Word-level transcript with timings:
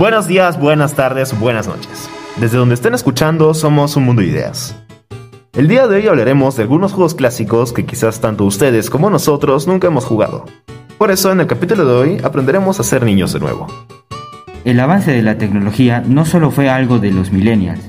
Buenos 0.00 0.26
días, 0.26 0.58
buenas 0.58 0.94
tardes, 0.94 1.38
buenas 1.38 1.68
noches. 1.68 2.08
Desde 2.38 2.56
donde 2.56 2.74
estén 2.74 2.94
escuchando, 2.94 3.52
somos 3.52 3.96
un 3.96 4.04
mundo 4.04 4.22
de 4.22 4.28
ideas. 4.28 4.74
El 5.52 5.68
día 5.68 5.86
de 5.86 5.96
hoy 5.96 6.08
hablaremos 6.08 6.56
de 6.56 6.62
algunos 6.62 6.94
juegos 6.94 7.14
clásicos 7.14 7.74
que 7.74 7.84
quizás 7.84 8.18
tanto 8.18 8.46
ustedes 8.46 8.88
como 8.88 9.10
nosotros 9.10 9.66
nunca 9.66 9.88
hemos 9.88 10.06
jugado. 10.06 10.46
Por 10.96 11.10
eso, 11.10 11.30
en 11.30 11.40
el 11.40 11.46
capítulo 11.46 11.84
de 11.84 11.92
hoy 11.92 12.20
aprenderemos 12.24 12.80
a 12.80 12.82
ser 12.82 13.04
niños 13.04 13.34
de 13.34 13.40
nuevo. 13.40 13.66
El 14.64 14.80
avance 14.80 15.12
de 15.12 15.20
la 15.20 15.36
tecnología 15.36 16.02
no 16.06 16.24
solo 16.24 16.50
fue 16.50 16.70
algo 16.70 16.98
de 16.98 17.10
los 17.10 17.30
millennials. 17.30 17.86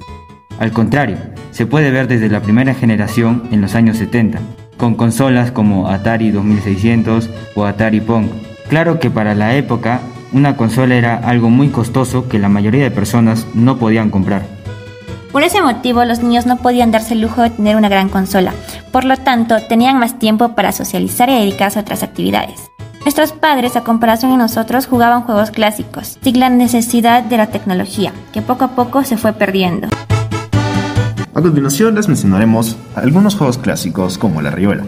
Al 0.59 0.73
contrario, 0.73 1.16
se 1.52 1.66
puede 1.66 1.91
ver 1.91 2.09
desde 2.09 2.28
la 2.28 2.41
primera 2.41 2.73
generación 2.73 3.43
en 3.54 3.62
los 3.62 3.73
años 3.73 3.96
70, 3.96 4.41
con 4.75 4.96
consolas 4.96 5.54
como 5.54 5.88
Atari 5.88 6.32
2600 6.32 7.30
o 7.55 7.64
Atari 7.64 8.02
Pong. 8.02 8.25
Claro 8.68 9.00
que 9.00 9.09
para 9.09 9.34
la 9.34 9.55
época, 9.55 10.02
una 10.34 10.55
consola 10.55 10.95
era 10.95 11.18
algo 11.18 11.50
muy 11.50 11.70
costoso 11.70 12.27
que 12.27 12.39
la 12.39 12.50
mayoría 12.50 12.84
de 12.84 12.91
personas 12.91 13.45
no 13.54 13.77
podían 13.77 14.09
comprar. 14.09 14.45
Por 15.31 15.44
ese 15.44 15.62
motivo, 15.62 16.03
los 16.03 16.22
niños 16.22 16.45
no 16.45 16.58
podían 16.58 16.91
darse 16.91 17.13
el 17.13 17.22
lujo 17.22 17.41
de 17.41 17.49
tener 17.49 17.77
una 17.77 17.89
gran 17.89 18.09
consola. 18.09 18.53
Por 18.91 19.05
lo 19.05 19.16
tanto, 19.17 19.55
tenían 19.67 19.98
más 19.98 20.20
tiempo 20.20 20.55
para 20.55 20.72
socializar 20.72 21.30
y 21.30 21.34
dedicarse 21.34 21.80
a 21.80 21.84
otras 21.84 22.03
actividades. 22.03 22.70
Nuestros 23.02 23.31
padres, 23.31 23.75
a 23.75 23.84
comparación 23.84 24.31
de 24.31 24.38
nosotros, 24.38 24.88
jugaban 24.88 25.23
juegos 25.23 25.52
clásicos, 25.52 26.20
sin 26.22 26.39
la 26.39 26.50
necesidad 26.50 27.23
de 27.23 27.38
la 27.38 27.48
tecnología, 27.48 28.11
que 28.31 28.41
poco 28.41 28.66
a 28.66 28.75
poco 28.75 29.03
se 29.03 29.17
fue 29.17 29.34
perdiendo. 29.34 29.88
A 31.34 31.41
continuación 31.41 31.95
les 31.95 32.08
mencionaremos 32.08 32.75
algunos 32.94 33.36
juegos 33.36 33.58
clásicos 33.58 34.17
como 34.17 34.41
la 34.41 34.52
riola, 34.52 34.84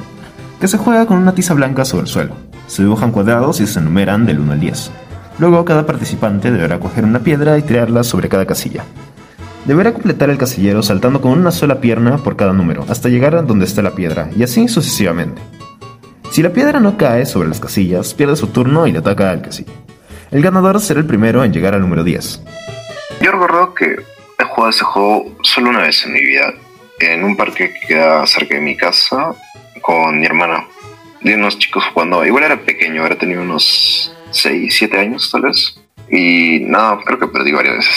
que 0.59 0.67
se 0.67 0.77
juega 0.77 1.05
con 1.05 1.17
una 1.17 1.33
tiza 1.33 1.53
blanca 1.53 1.85
sobre 1.85 2.03
el 2.03 2.09
suelo. 2.09 2.35
Se 2.67 2.83
dibujan 2.83 3.11
cuadrados 3.11 3.61
y 3.61 3.67
se 3.67 3.79
enumeran 3.79 4.25
del 4.25 4.39
1 4.41 4.51
al 4.51 4.59
10. 4.59 4.91
Luego 5.39 5.65
cada 5.65 5.85
participante 5.85 6.51
deberá 6.51 6.79
coger 6.79 7.03
una 7.05 7.19
piedra 7.19 7.57
y 7.57 7.63
tirarla 7.63 8.03
sobre 8.03 8.29
cada 8.29 8.45
casilla. 8.45 8.85
Deberá 9.65 9.93
completar 9.93 10.29
el 10.29 10.37
casillero 10.37 10.83
saltando 10.83 11.21
con 11.21 11.31
una 11.31 11.51
sola 11.51 11.79
pierna 11.79 12.17
por 12.17 12.35
cada 12.35 12.53
número, 12.53 12.85
hasta 12.89 13.09
llegar 13.09 13.35
a 13.35 13.41
donde 13.41 13.65
está 13.65 13.81
la 13.81 13.95
piedra, 13.95 14.29
y 14.35 14.43
así 14.43 14.67
sucesivamente. 14.67 15.41
Si 16.31 16.43
la 16.43 16.51
piedra 16.51 16.79
no 16.79 16.97
cae 16.97 17.25
sobre 17.25 17.47
las 17.47 17.59
casillas, 17.59 18.13
pierde 18.13 18.35
su 18.35 18.47
turno 18.47 18.87
y 18.87 18.91
le 18.91 18.99
ataca 18.99 19.31
al 19.31 19.41
casilla. 19.41 19.71
El 20.31 20.41
ganador 20.41 20.79
será 20.81 20.99
el 20.99 21.05
primero 21.05 21.43
en 21.43 21.53
llegar 21.53 21.75
al 21.75 21.81
número 21.81 22.03
10. 22.03 22.41
Yo 23.21 23.31
recuerdo 23.31 23.73
que 23.73 23.95
he 24.39 24.43
jugado 24.43 24.69
ese 24.69 24.83
juego 24.83 25.25
solo 25.43 25.69
una 25.69 25.81
vez 25.81 26.03
en 26.05 26.13
mi 26.13 26.21
vida, 26.21 26.53
en 26.99 27.23
un 27.23 27.37
parque 27.37 27.73
que 27.73 27.87
queda 27.87 28.25
cerca 28.25 28.55
de 28.55 28.61
mi 28.61 28.75
casa, 28.75 29.33
con 29.81 30.19
mi 30.19 30.25
hermana. 30.25 30.65
De 31.21 31.35
unos 31.35 31.57
chicos 31.57 31.85
jugando, 31.93 32.25
igual 32.25 32.43
era 32.43 32.59
pequeño, 32.59 33.03
ahora 33.03 33.17
tenía 33.17 33.39
unos 33.39 34.13
6, 34.33 34.75
7 34.75 34.99
años 34.99 35.29
tal 35.31 35.43
vez. 35.43 35.79
Y 36.11 36.59
nada, 36.61 36.99
creo 37.05 37.19
que 37.19 37.27
perdí 37.27 37.51
varias 37.51 37.77
veces. 37.77 37.95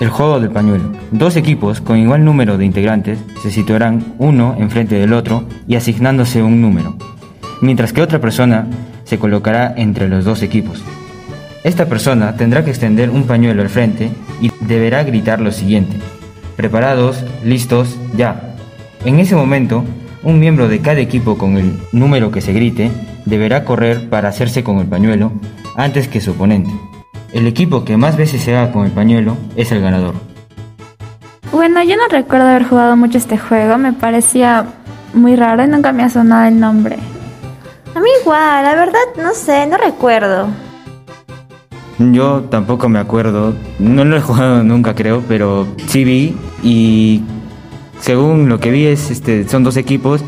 El 0.00 0.08
juego 0.08 0.40
del 0.40 0.50
pañuelo. 0.50 0.92
Dos 1.10 1.36
equipos 1.36 1.80
con 1.80 1.98
igual 1.98 2.24
número 2.24 2.56
de 2.56 2.64
integrantes 2.64 3.18
se 3.42 3.50
situarán 3.50 4.14
uno 4.18 4.56
enfrente 4.58 4.94
del 4.94 5.12
otro 5.12 5.44
y 5.66 5.76
asignándose 5.76 6.42
un 6.42 6.62
número, 6.62 6.96
mientras 7.60 7.92
que 7.92 8.00
otra 8.00 8.20
persona 8.20 8.66
se 9.04 9.18
colocará 9.18 9.74
entre 9.76 10.08
los 10.08 10.24
dos 10.24 10.42
equipos. 10.42 10.82
Esta 11.64 11.86
persona 11.86 12.36
tendrá 12.36 12.64
que 12.64 12.70
extender 12.70 13.10
un 13.10 13.24
pañuelo 13.24 13.60
al 13.60 13.68
frente 13.68 14.10
y 14.40 14.50
deberá 14.60 15.02
gritar 15.04 15.40
lo 15.40 15.52
siguiente. 15.52 15.96
Preparados, 16.56 17.22
listos, 17.44 17.98
ya. 18.16 18.54
En 19.04 19.18
ese 19.18 19.36
momento, 19.36 19.84
un 20.22 20.40
miembro 20.40 20.68
de 20.68 20.80
cada 20.80 21.00
equipo 21.00 21.36
con 21.36 21.58
el 21.58 21.78
número 21.92 22.30
que 22.30 22.40
se 22.40 22.54
grite 22.54 22.90
deberá 23.24 23.64
correr 23.64 24.08
para 24.08 24.28
hacerse 24.28 24.64
con 24.64 24.78
el 24.78 24.86
pañuelo 24.86 25.32
antes 25.76 26.08
que 26.08 26.20
su 26.20 26.32
oponente. 26.32 26.70
El 27.32 27.46
equipo 27.46 27.84
que 27.84 27.96
más 27.96 28.16
veces 28.16 28.42
se 28.42 28.56
haga 28.56 28.72
con 28.72 28.84
el 28.84 28.92
pañuelo 28.92 29.36
es 29.56 29.70
el 29.72 29.80
ganador. 29.80 30.14
Bueno, 31.52 31.82
yo 31.82 31.96
no 31.96 32.08
recuerdo 32.08 32.46
haber 32.46 32.64
jugado 32.64 32.96
mucho 32.96 33.18
este 33.18 33.38
juego, 33.38 33.78
me 33.78 33.92
parecía 33.92 34.66
muy 35.14 35.36
raro 35.36 35.64
y 35.64 35.68
nunca 35.68 35.92
me 35.92 36.02
ha 36.02 36.08
sonado 36.08 36.48
el 36.48 36.58
nombre. 36.58 36.96
A 37.94 38.00
mí 38.00 38.08
igual, 38.22 38.64
la 38.64 38.74
verdad 38.74 39.00
no 39.16 39.34
sé, 39.34 39.66
no 39.66 39.76
recuerdo. 39.76 40.48
Yo 41.98 42.44
tampoco 42.44 42.88
me 42.88 42.98
acuerdo, 42.98 43.54
no 43.78 44.04
lo 44.04 44.16
he 44.16 44.20
jugado 44.20 44.62
nunca 44.64 44.94
creo, 44.94 45.22
pero 45.28 45.66
sí 45.86 46.04
vi 46.04 46.36
y 46.62 47.22
según 48.00 48.48
lo 48.48 48.58
que 48.58 48.70
vi 48.70 48.86
es 48.86 49.10
este 49.10 49.46
son 49.46 49.64
dos 49.64 49.76
equipos 49.76 50.24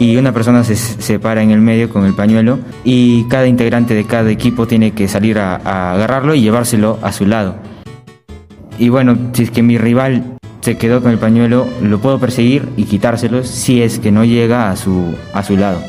y 0.00 0.16
una 0.16 0.32
persona 0.32 0.64
se 0.64 0.76
separa 0.76 1.42
en 1.42 1.50
el 1.50 1.60
medio 1.60 1.90
con 1.90 2.06
el 2.06 2.14
pañuelo 2.14 2.58
y 2.84 3.24
cada 3.24 3.46
integrante 3.46 3.94
de 3.94 4.06
cada 4.06 4.30
equipo 4.30 4.66
tiene 4.66 4.92
que 4.92 5.06
salir 5.08 5.38
a, 5.38 5.56
agarrarlo 5.92 6.34
y 6.34 6.40
llevárselo 6.40 6.98
a 7.02 7.12
su 7.12 7.26
lado. 7.26 7.56
Y 8.78 8.88
bueno, 8.88 9.14
si 9.34 9.42
es 9.42 9.50
que 9.50 9.62
mi 9.62 9.76
rival 9.76 10.38
se 10.62 10.78
quedó 10.78 11.02
con 11.02 11.10
el 11.10 11.18
pañuelo, 11.18 11.66
lo 11.82 11.98
puedo 12.00 12.18
perseguir 12.18 12.66
y 12.78 12.84
quitárselo 12.84 13.44
si 13.44 13.82
es 13.82 13.98
que 13.98 14.10
no 14.10 14.24
llega 14.24 14.70
a 14.70 14.76
su, 14.76 15.14
a 15.34 15.42
su 15.42 15.58
lado. 15.58 15.82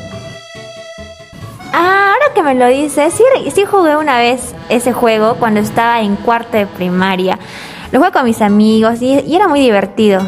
Ah, 1.72 2.12
ahora 2.12 2.34
que 2.34 2.42
me 2.42 2.54
lo 2.54 2.66
dices, 2.66 3.14
sí, 3.14 3.24
sí 3.50 3.64
jugué 3.64 3.96
una 3.96 4.18
vez 4.18 4.54
ese 4.68 4.92
juego 4.92 5.36
cuando 5.36 5.60
estaba 5.60 6.02
en 6.02 6.16
cuarto 6.16 6.58
de 6.58 6.66
primaria. 6.66 7.38
Lo 7.92 7.98
jugué 7.98 8.12
con 8.12 8.26
mis 8.26 8.42
amigos 8.42 9.00
y 9.00 9.34
era 9.34 9.48
muy 9.48 9.60
divertido. 9.60 10.20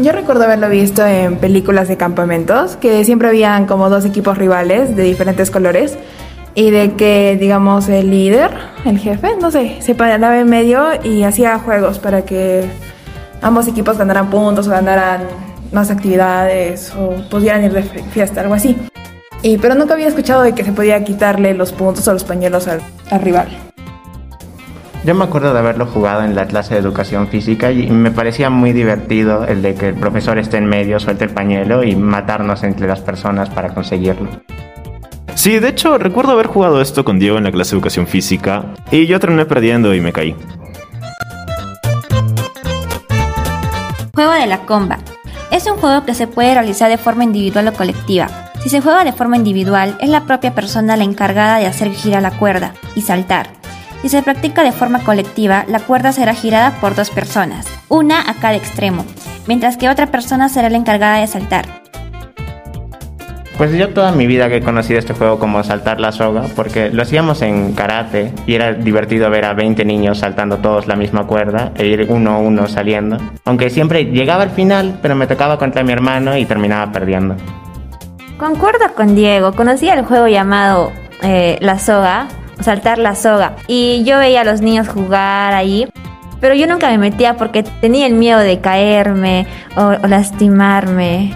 Yo 0.00 0.12
recuerdo 0.12 0.44
haberlo 0.44 0.70
visto 0.70 1.04
en 1.04 1.36
películas 1.36 1.86
de 1.86 1.98
campamentos, 1.98 2.76
que 2.76 3.04
siempre 3.04 3.28
habían 3.28 3.66
como 3.66 3.90
dos 3.90 4.06
equipos 4.06 4.38
rivales 4.38 4.96
de 4.96 5.02
diferentes 5.02 5.50
colores 5.50 5.98
y 6.54 6.70
de 6.70 6.92
que, 6.92 7.36
digamos, 7.38 7.88
el 7.90 8.10
líder, 8.10 8.50
el 8.86 8.98
jefe, 8.98 9.36
no 9.40 9.50
sé, 9.50 9.76
se 9.80 9.94
paraba 9.94 10.38
en 10.38 10.48
medio 10.48 10.86
y 11.04 11.24
hacía 11.24 11.58
juegos 11.58 11.98
para 11.98 12.22
que 12.22 12.64
ambos 13.42 13.68
equipos 13.68 13.98
ganaran 13.98 14.30
puntos 14.30 14.66
o 14.66 14.70
ganaran 14.70 15.24
más 15.72 15.90
actividades 15.90 16.92
o 16.98 17.28
pudieran 17.28 17.62
ir 17.64 17.72
de 17.72 17.82
fiesta, 17.82 18.40
algo 18.40 18.54
así. 18.54 18.76
Y, 19.42 19.58
pero 19.58 19.74
nunca 19.74 19.92
había 19.94 20.08
escuchado 20.08 20.42
de 20.42 20.54
que 20.54 20.64
se 20.64 20.72
podía 20.72 21.04
quitarle 21.04 21.52
los 21.52 21.72
puntos 21.72 22.08
o 22.08 22.12
los 22.14 22.24
pañuelos 22.24 22.66
al, 22.66 22.80
al 23.10 23.20
rival. 23.20 23.71
Yo 25.04 25.16
me 25.16 25.24
acuerdo 25.24 25.52
de 25.52 25.58
haberlo 25.58 25.86
jugado 25.86 26.22
en 26.22 26.36
la 26.36 26.46
clase 26.46 26.74
de 26.74 26.80
educación 26.80 27.26
física 27.26 27.72
y 27.72 27.90
me 27.90 28.12
parecía 28.12 28.50
muy 28.50 28.72
divertido 28.72 29.44
el 29.44 29.60
de 29.60 29.74
que 29.74 29.88
el 29.88 29.94
profesor 29.94 30.38
esté 30.38 30.58
en 30.58 30.66
medio, 30.66 31.00
suelte 31.00 31.24
el 31.24 31.30
pañuelo 31.30 31.82
y 31.82 31.96
matarnos 31.96 32.62
entre 32.62 32.86
las 32.86 33.00
personas 33.00 33.50
para 33.50 33.74
conseguirlo. 33.74 34.28
Sí, 35.34 35.58
de 35.58 35.70
hecho, 35.70 35.98
recuerdo 35.98 36.32
haber 36.32 36.46
jugado 36.46 36.80
esto 36.80 37.04
con 37.04 37.18
Diego 37.18 37.36
en 37.36 37.42
la 37.42 37.50
clase 37.50 37.72
de 37.72 37.78
educación 37.78 38.06
física 38.06 38.74
y 38.92 39.06
yo 39.06 39.18
terminé 39.18 39.44
perdiendo 39.44 39.92
y 39.92 40.00
me 40.00 40.12
caí. 40.12 40.36
Juego 44.14 44.32
de 44.32 44.46
la 44.46 44.58
comba. 44.66 44.98
Es 45.50 45.66
un 45.66 45.78
juego 45.78 46.04
que 46.04 46.14
se 46.14 46.28
puede 46.28 46.54
realizar 46.54 46.88
de 46.88 46.96
forma 46.96 47.24
individual 47.24 47.66
o 47.66 47.72
colectiva. 47.72 48.28
Si 48.62 48.68
se 48.68 48.80
juega 48.80 49.02
de 49.02 49.12
forma 49.12 49.36
individual, 49.36 49.96
es 50.00 50.10
la 50.10 50.26
propia 50.26 50.54
persona 50.54 50.96
la 50.96 51.02
encargada 51.02 51.58
de 51.58 51.66
hacer 51.66 51.90
girar 51.90 52.22
la 52.22 52.30
cuerda 52.30 52.74
y 52.94 53.02
saltar. 53.02 53.61
Si 54.02 54.08
se 54.08 54.20
practica 54.20 54.64
de 54.64 54.72
forma 54.72 55.04
colectiva, 55.04 55.64
la 55.68 55.78
cuerda 55.78 56.10
será 56.10 56.34
girada 56.34 56.72
por 56.80 56.96
dos 56.96 57.10
personas, 57.10 57.66
una 57.88 58.28
a 58.28 58.34
cada 58.34 58.56
extremo, 58.56 59.06
mientras 59.46 59.76
que 59.76 59.88
otra 59.88 60.08
persona 60.08 60.48
será 60.48 60.68
la 60.70 60.76
encargada 60.76 61.20
de 61.20 61.28
saltar. 61.28 61.82
Pues 63.56 63.72
yo 63.74 63.90
toda 63.90 64.10
mi 64.10 64.26
vida 64.26 64.48
que 64.48 64.56
he 64.56 64.60
conocido 64.60 64.98
este 64.98 65.14
juego 65.14 65.38
como 65.38 65.62
saltar 65.62 66.00
la 66.00 66.10
soga, 66.10 66.46
porque 66.56 66.90
lo 66.90 67.02
hacíamos 67.02 67.42
en 67.42 67.74
karate 67.74 68.32
y 68.44 68.54
era 68.54 68.72
divertido 68.72 69.30
ver 69.30 69.44
a 69.44 69.54
20 69.54 69.84
niños 69.84 70.18
saltando 70.18 70.56
todos 70.56 70.88
la 70.88 70.96
misma 70.96 71.28
cuerda 71.28 71.70
e 71.76 71.86
ir 71.86 72.06
uno 72.08 72.32
a 72.32 72.38
uno 72.38 72.66
saliendo. 72.66 73.18
Aunque 73.44 73.70
siempre 73.70 74.06
llegaba 74.06 74.42
al 74.42 74.50
final, 74.50 74.98
pero 75.00 75.14
me 75.14 75.28
tocaba 75.28 75.58
contra 75.58 75.84
mi 75.84 75.92
hermano 75.92 76.36
y 76.36 76.44
terminaba 76.44 76.90
perdiendo. 76.90 77.36
Concuerdo 78.36 78.94
con 78.96 79.14
Diego, 79.14 79.52
conocía 79.52 79.94
el 79.94 80.04
juego 80.04 80.26
llamado 80.26 80.90
eh, 81.22 81.58
La 81.60 81.78
Soga, 81.78 82.26
saltar 82.62 82.98
la 82.98 83.14
soga, 83.14 83.56
y 83.66 84.04
yo 84.04 84.18
veía 84.18 84.42
a 84.42 84.44
los 84.44 84.60
niños 84.60 84.88
jugar 84.88 85.54
ahí. 85.54 85.88
Pero 86.40 86.54
yo 86.54 86.66
nunca 86.66 86.90
me 86.90 86.98
metía 86.98 87.36
porque 87.36 87.62
tenía 87.62 88.06
el 88.06 88.14
miedo 88.14 88.40
de 88.40 88.60
caerme 88.60 89.46
o, 89.76 89.92
lastimarme. 90.08 91.32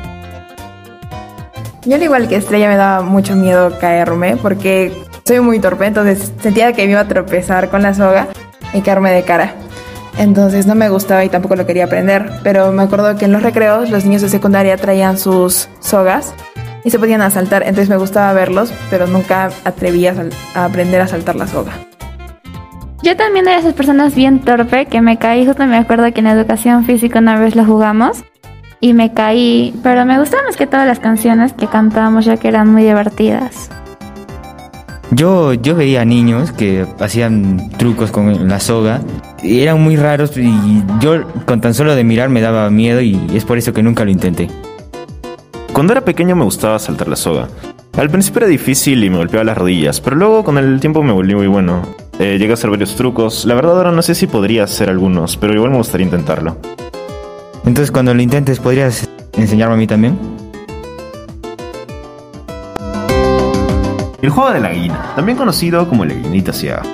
Yo 1.85 1.95
al 1.95 2.03
igual 2.03 2.27
que 2.27 2.35
Estrella 2.35 2.69
me 2.69 2.77
daba 2.77 3.03
mucho 3.03 3.37
miedo 3.37 3.79
caerme 3.79 4.37
porque 4.37 4.93
soy 5.25 5.39
muy 5.39 5.61
torpe, 5.61 5.87
entonces 5.87 6.33
sentía 6.41 6.73
que 6.73 6.85
me 6.87 6.93
iba 6.93 7.01
a 7.01 7.07
tropezar 7.07 7.69
con 7.69 7.83
la 7.83 7.95
soga 7.95 8.27
y 8.75 8.81
caerme 8.81 9.13
de 9.13 9.23
cara. 9.23 9.55
Entonces 10.19 10.67
no 10.67 10.75
me 10.75 10.89
gustaba 10.89 11.25
y 11.25 11.29
tampoco 11.29 11.55
lo 11.55 11.67
quería 11.67 11.85
aprender, 11.85 12.29
pero 12.43 12.73
me 12.73 12.83
acuerdo 12.83 13.17
que 13.17 13.27
en 13.27 13.33
los 13.33 13.43
recreos 13.43 13.91
los 13.91 14.05
niños 14.05 14.23
de 14.23 14.29
secundaria 14.29 14.77
traían 14.77 15.19
sus 15.19 15.69
sogas 15.79 16.35
y 16.87 16.91
se 16.91 17.01
podían 17.01 17.21
asaltar, 17.21 17.65
entonces 17.65 17.89
me 17.89 17.97
gustaba 17.97 18.33
verlos, 18.33 18.73
pero 18.91 19.09
nunca 19.09 19.51
atrevía 19.65 20.15
a, 20.55 20.65
aprender 20.67 21.01
a 21.01 21.09
saltar 21.09 21.35
la 21.35 21.49
soga. 21.49 21.73
Yo 23.03 23.17
también 23.17 23.49
era 23.49 23.57
de 23.57 23.63
esas 23.63 23.75
personas 23.75 24.15
bien 24.15 24.39
torpe 24.39 24.87
que 24.87 25.01
me 25.01 25.19
caí, 25.19 25.45
justo 25.45 25.67
me 25.67 25.77
acuerdo 25.79 26.05
que 26.15 26.21
en 26.21 26.29
educación 26.29 26.85
física 26.85 27.19
una 27.19 27.41
vez 27.41 27.57
lo 27.57 27.65
jugamos 27.65 28.23
y 28.81 28.95
me 28.95 29.13
caí, 29.13 29.75
pero 29.83 30.07
me 30.07 30.17
gustaban 30.21 30.47
más 30.47 30.57
que 30.57 30.69
todas 30.69 30.87
las 30.87 31.01
canciones 31.01 31.53
que 31.55 31.67
cantábamos 31.67 32.25
ya 32.25 32.37
que 32.37 32.47
eran 32.47 32.71
muy 32.73 32.85
divertidas. 32.85 33.69
Yo, 35.11 35.55
yo 35.55 35.75
veía 35.75 36.05
niños 36.05 36.53
que 36.53 36.87
hacían 37.01 37.69
trucos 37.79 38.13
con 38.13 38.47
la 38.47 38.61
soga 38.61 39.01
y 39.43 39.61
eran 39.63 39.83
muy 39.83 39.97
raros 39.97 40.37
y 40.37 40.85
yo 41.01 41.27
con 41.47 41.61
tan 41.61 41.75
solo 41.75 41.97
de 41.97 42.05
mirar 42.05 42.29
me 42.29 42.41
daba 42.41 42.71
miedo 42.71 43.01
y 43.01 43.21
es 43.35 43.45
por 43.45 43.59
eso 43.59 43.73
que 43.73 43.83
nunca 43.83 44.05
lo 44.05 44.13
intenté. 44.13 44.49
Cuando 45.77 45.93
era 45.93 46.01
pequeño 46.01 46.35
me 46.37 46.45
gustaba 46.45 46.79
saltar 46.79 47.07
la 47.07 47.17
soga. 47.17 47.49
Al 47.99 48.09
principio 48.09 48.39
era 48.39 48.47
difícil 48.47 49.05
y 49.05 49.11
me 49.11 49.19
golpeaba 49.19 49.45
las 49.45 49.59
rodillas, 49.59 50.01
pero 50.01 50.17
luego 50.17 50.43
con 50.43 50.57
el 50.57 50.81
tiempo 50.81 51.03
me 51.03 51.13
volví 51.13 51.35
muy 51.35 51.49
bueno. 51.49 51.83
Eh, 52.19 52.39
llegué 52.39 52.53
a 52.53 52.55
hacer 52.55 52.71
varios 52.71 52.97
trucos. 52.97 53.45
La 53.45 53.55
verdad 53.55 53.77
ahora 53.77 53.93
no 53.93 54.01
sé 54.01 54.15
si 54.15 54.27
podría 54.27 54.65
hacer 54.65 54.89
algunos, 54.89 55.37
pero 55.37 55.53
igual 55.53 55.73
me 55.73 55.77
gustaría 55.77 56.07
intentarlo. 56.07 56.57
Entonces 57.67 57.91
cuando 57.91 58.15
lo 58.15 58.23
intentes, 58.23 58.59
¿podrías 58.59 59.07
enseñarme 59.35 59.75
a 59.75 59.77
mí 59.77 59.87
también? 59.87 60.19
El 64.23 64.31
juego 64.31 64.53
de 64.53 64.61
la 64.61 64.71
gallina, 64.71 65.13
también 65.15 65.37
conocido 65.37 65.87
como 65.91 66.07
la 66.07 66.15
gallinita 66.15 66.55
ciega. 66.55 66.85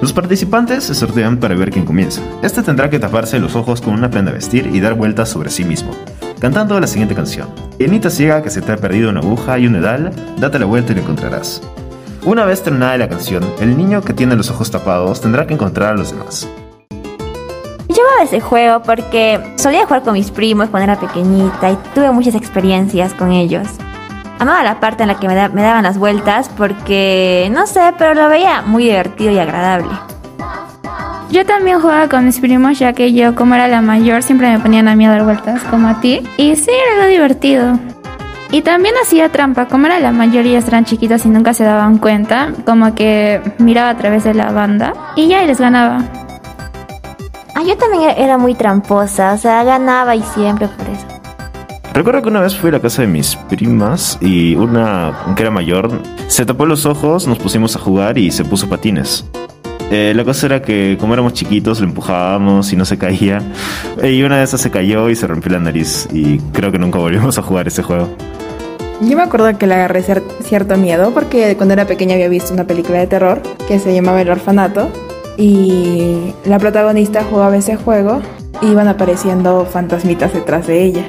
Los 0.00 0.14
participantes 0.14 0.84
se 0.84 0.94
sortean 0.94 1.36
para 1.36 1.56
ver 1.56 1.70
quién 1.70 1.84
comienza. 1.84 2.22
Este 2.42 2.62
tendrá 2.62 2.88
que 2.88 2.98
taparse 2.98 3.38
los 3.38 3.54
ojos 3.54 3.82
con 3.82 3.92
una 3.92 4.10
prenda 4.10 4.30
de 4.30 4.38
vestir 4.38 4.70
y 4.72 4.80
dar 4.80 4.94
vueltas 4.94 5.28
sobre 5.28 5.50
sí 5.50 5.64
mismo, 5.64 5.92
cantando 6.40 6.78
la 6.80 6.86
siguiente 6.86 7.14
canción. 7.14 7.48
Gallinita 7.78 8.10
ciega 8.10 8.42
que 8.42 8.50
se 8.50 8.62
te 8.62 8.72
ha 8.72 8.76
perdido 8.76 9.10
una 9.10 9.20
aguja 9.20 9.58
y 9.58 9.66
un 9.66 9.76
edal, 9.76 10.12
date 10.38 10.58
la 10.58 10.66
vuelta 10.66 10.92
y 10.92 10.96
lo 10.96 11.02
encontrarás. 11.02 11.62
Una 12.24 12.44
vez 12.44 12.62
terminada 12.62 12.96
la 12.96 13.08
canción, 13.08 13.44
el 13.60 13.76
niño 13.76 14.00
que 14.00 14.14
tiene 14.14 14.36
los 14.36 14.50
ojos 14.50 14.70
tapados 14.70 15.20
tendrá 15.20 15.46
que 15.46 15.54
encontrar 15.54 15.90
a 15.90 15.96
los 15.96 16.10
demás. 16.10 16.48
Yo 17.88 18.02
amaba 18.02 18.22
ese 18.24 18.40
juego 18.40 18.82
porque 18.82 19.40
solía 19.56 19.84
jugar 19.84 20.02
con 20.02 20.14
mis 20.14 20.30
primos 20.30 20.70
cuando 20.70 20.90
era 20.90 21.00
pequeñita 21.00 21.70
y 21.70 21.78
tuve 21.94 22.10
muchas 22.12 22.34
experiencias 22.34 23.12
con 23.12 23.30
ellos. 23.30 23.68
Amaba 24.38 24.62
la 24.64 24.80
parte 24.80 25.02
en 25.02 25.08
la 25.08 25.20
que 25.20 25.28
me 25.28 25.34
daban 25.34 25.84
las 25.84 25.98
vueltas 25.98 26.50
porque, 26.56 27.48
no 27.52 27.66
sé, 27.66 27.92
pero 27.98 28.14
lo 28.14 28.28
veía 28.28 28.62
muy 28.62 28.84
divertido 28.84 29.30
y 29.30 29.38
agradable. 29.38 30.13
Yo 31.30 31.44
también 31.44 31.80
jugaba 31.80 32.08
con 32.08 32.24
mis 32.26 32.38
primos, 32.38 32.78
ya 32.78 32.92
que 32.92 33.12
yo, 33.12 33.34
como 33.34 33.54
era 33.54 33.66
la 33.66 33.80
mayor, 33.80 34.22
siempre 34.22 34.50
me 34.52 34.60
ponían 34.60 34.86
a 34.88 34.94
mí 34.94 35.04
a 35.06 35.10
dar 35.10 35.24
vueltas, 35.24 35.62
como 35.64 35.88
a 35.88 36.00
ti. 36.00 36.20
Y 36.36 36.54
sí, 36.54 36.70
era 36.70 37.02
algo 37.02 37.10
divertido. 37.12 37.78
Y 38.52 38.62
también 38.62 38.94
hacía 39.02 39.30
trampa, 39.30 39.66
como 39.66 39.86
era 39.86 39.98
la 39.98 40.12
mayor 40.12 40.46
y 40.46 40.50
ellos 40.50 40.68
eran 40.68 40.84
chiquitos 40.84 41.24
y 41.26 41.28
nunca 41.28 41.54
se 41.54 41.64
daban 41.64 41.98
cuenta, 41.98 42.52
como 42.64 42.94
que 42.94 43.40
miraba 43.58 43.90
a 43.90 43.96
través 43.96 44.22
de 44.22 44.32
la 44.34 44.52
banda 44.52 44.92
y 45.16 45.26
ya 45.26 45.42
y 45.42 45.48
les 45.48 45.58
ganaba. 45.58 46.04
Ah, 47.56 47.62
yo 47.66 47.76
también 47.76 48.04
era- 48.04 48.12
era 48.12 48.38
muy 48.38 48.54
tramposa, 48.54 49.32
o 49.32 49.38
sea, 49.38 49.64
ganaba 49.64 50.14
y 50.14 50.22
siempre 50.22 50.68
por 50.68 50.86
eso. 50.88 51.04
Recuerdo 51.94 52.22
que 52.22 52.28
una 52.28 52.40
vez 52.40 52.56
fui 52.56 52.68
a 52.68 52.72
la 52.74 52.80
casa 52.80 53.02
de 53.02 53.08
mis 53.08 53.34
primas 53.34 54.18
y 54.20 54.54
una 54.54 55.12
que 55.34 55.42
era 55.42 55.50
mayor 55.50 55.90
se 56.28 56.44
tapó 56.46 56.64
los 56.66 56.86
ojos, 56.86 57.26
nos 57.26 57.38
pusimos 57.38 57.74
a 57.74 57.80
jugar 57.80 58.18
y 58.18 58.30
se 58.30 58.44
puso 58.44 58.68
patines. 58.68 59.24
Eh, 59.96 60.12
la 60.12 60.24
cosa 60.24 60.46
era 60.46 60.60
que 60.60 60.96
como 60.98 61.12
éramos 61.14 61.34
chiquitos 61.34 61.78
lo 61.78 61.86
empujábamos 61.86 62.72
y 62.72 62.76
no 62.76 62.84
se 62.84 62.98
caía. 62.98 63.40
Y 64.02 64.24
una 64.24 64.38
de 64.38 64.42
esas 64.42 64.60
se 64.60 64.68
cayó 64.68 65.08
y 65.08 65.14
se 65.14 65.28
rompió 65.28 65.52
la 65.52 65.60
nariz 65.60 66.08
y 66.12 66.38
creo 66.52 66.72
que 66.72 66.80
nunca 66.80 66.98
volvimos 66.98 67.38
a 67.38 67.42
jugar 67.42 67.68
ese 67.68 67.84
juego. 67.84 68.08
Yo 69.00 69.16
me 69.16 69.22
acuerdo 69.22 69.56
que 69.56 69.68
le 69.68 69.74
agarré 69.74 70.02
cier- 70.02 70.24
cierto 70.42 70.76
miedo 70.76 71.12
porque 71.14 71.54
cuando 71.56 71.74
era 71.74 71.86
pequeña 71.86 72.14
había 72.14 72.28
visto 72.28 72.52
una 72.52 72.64
película 72.64 72.98
de 72.98 73.06
terror 73.06 73.40
que 73.68 73.78
se 73.78 73.94
llamaba 73.94 74.20
El 74.20 74.30
Orfanato 74.30 74.90
y 75.36 76.32
la 76.44 76.58
protagonista 76.58 77.22
jugaba 77.22 77.56
ese 77.56 77.76
juego 77.76 78.20
y 78.62 78.66
iban 78.72 78.88
apareciendo 78.88 79.64
fantasmitas 79.64 80.32
detrás 80.34 80.66
de 80.66 80.82
ella. 80.82 81.04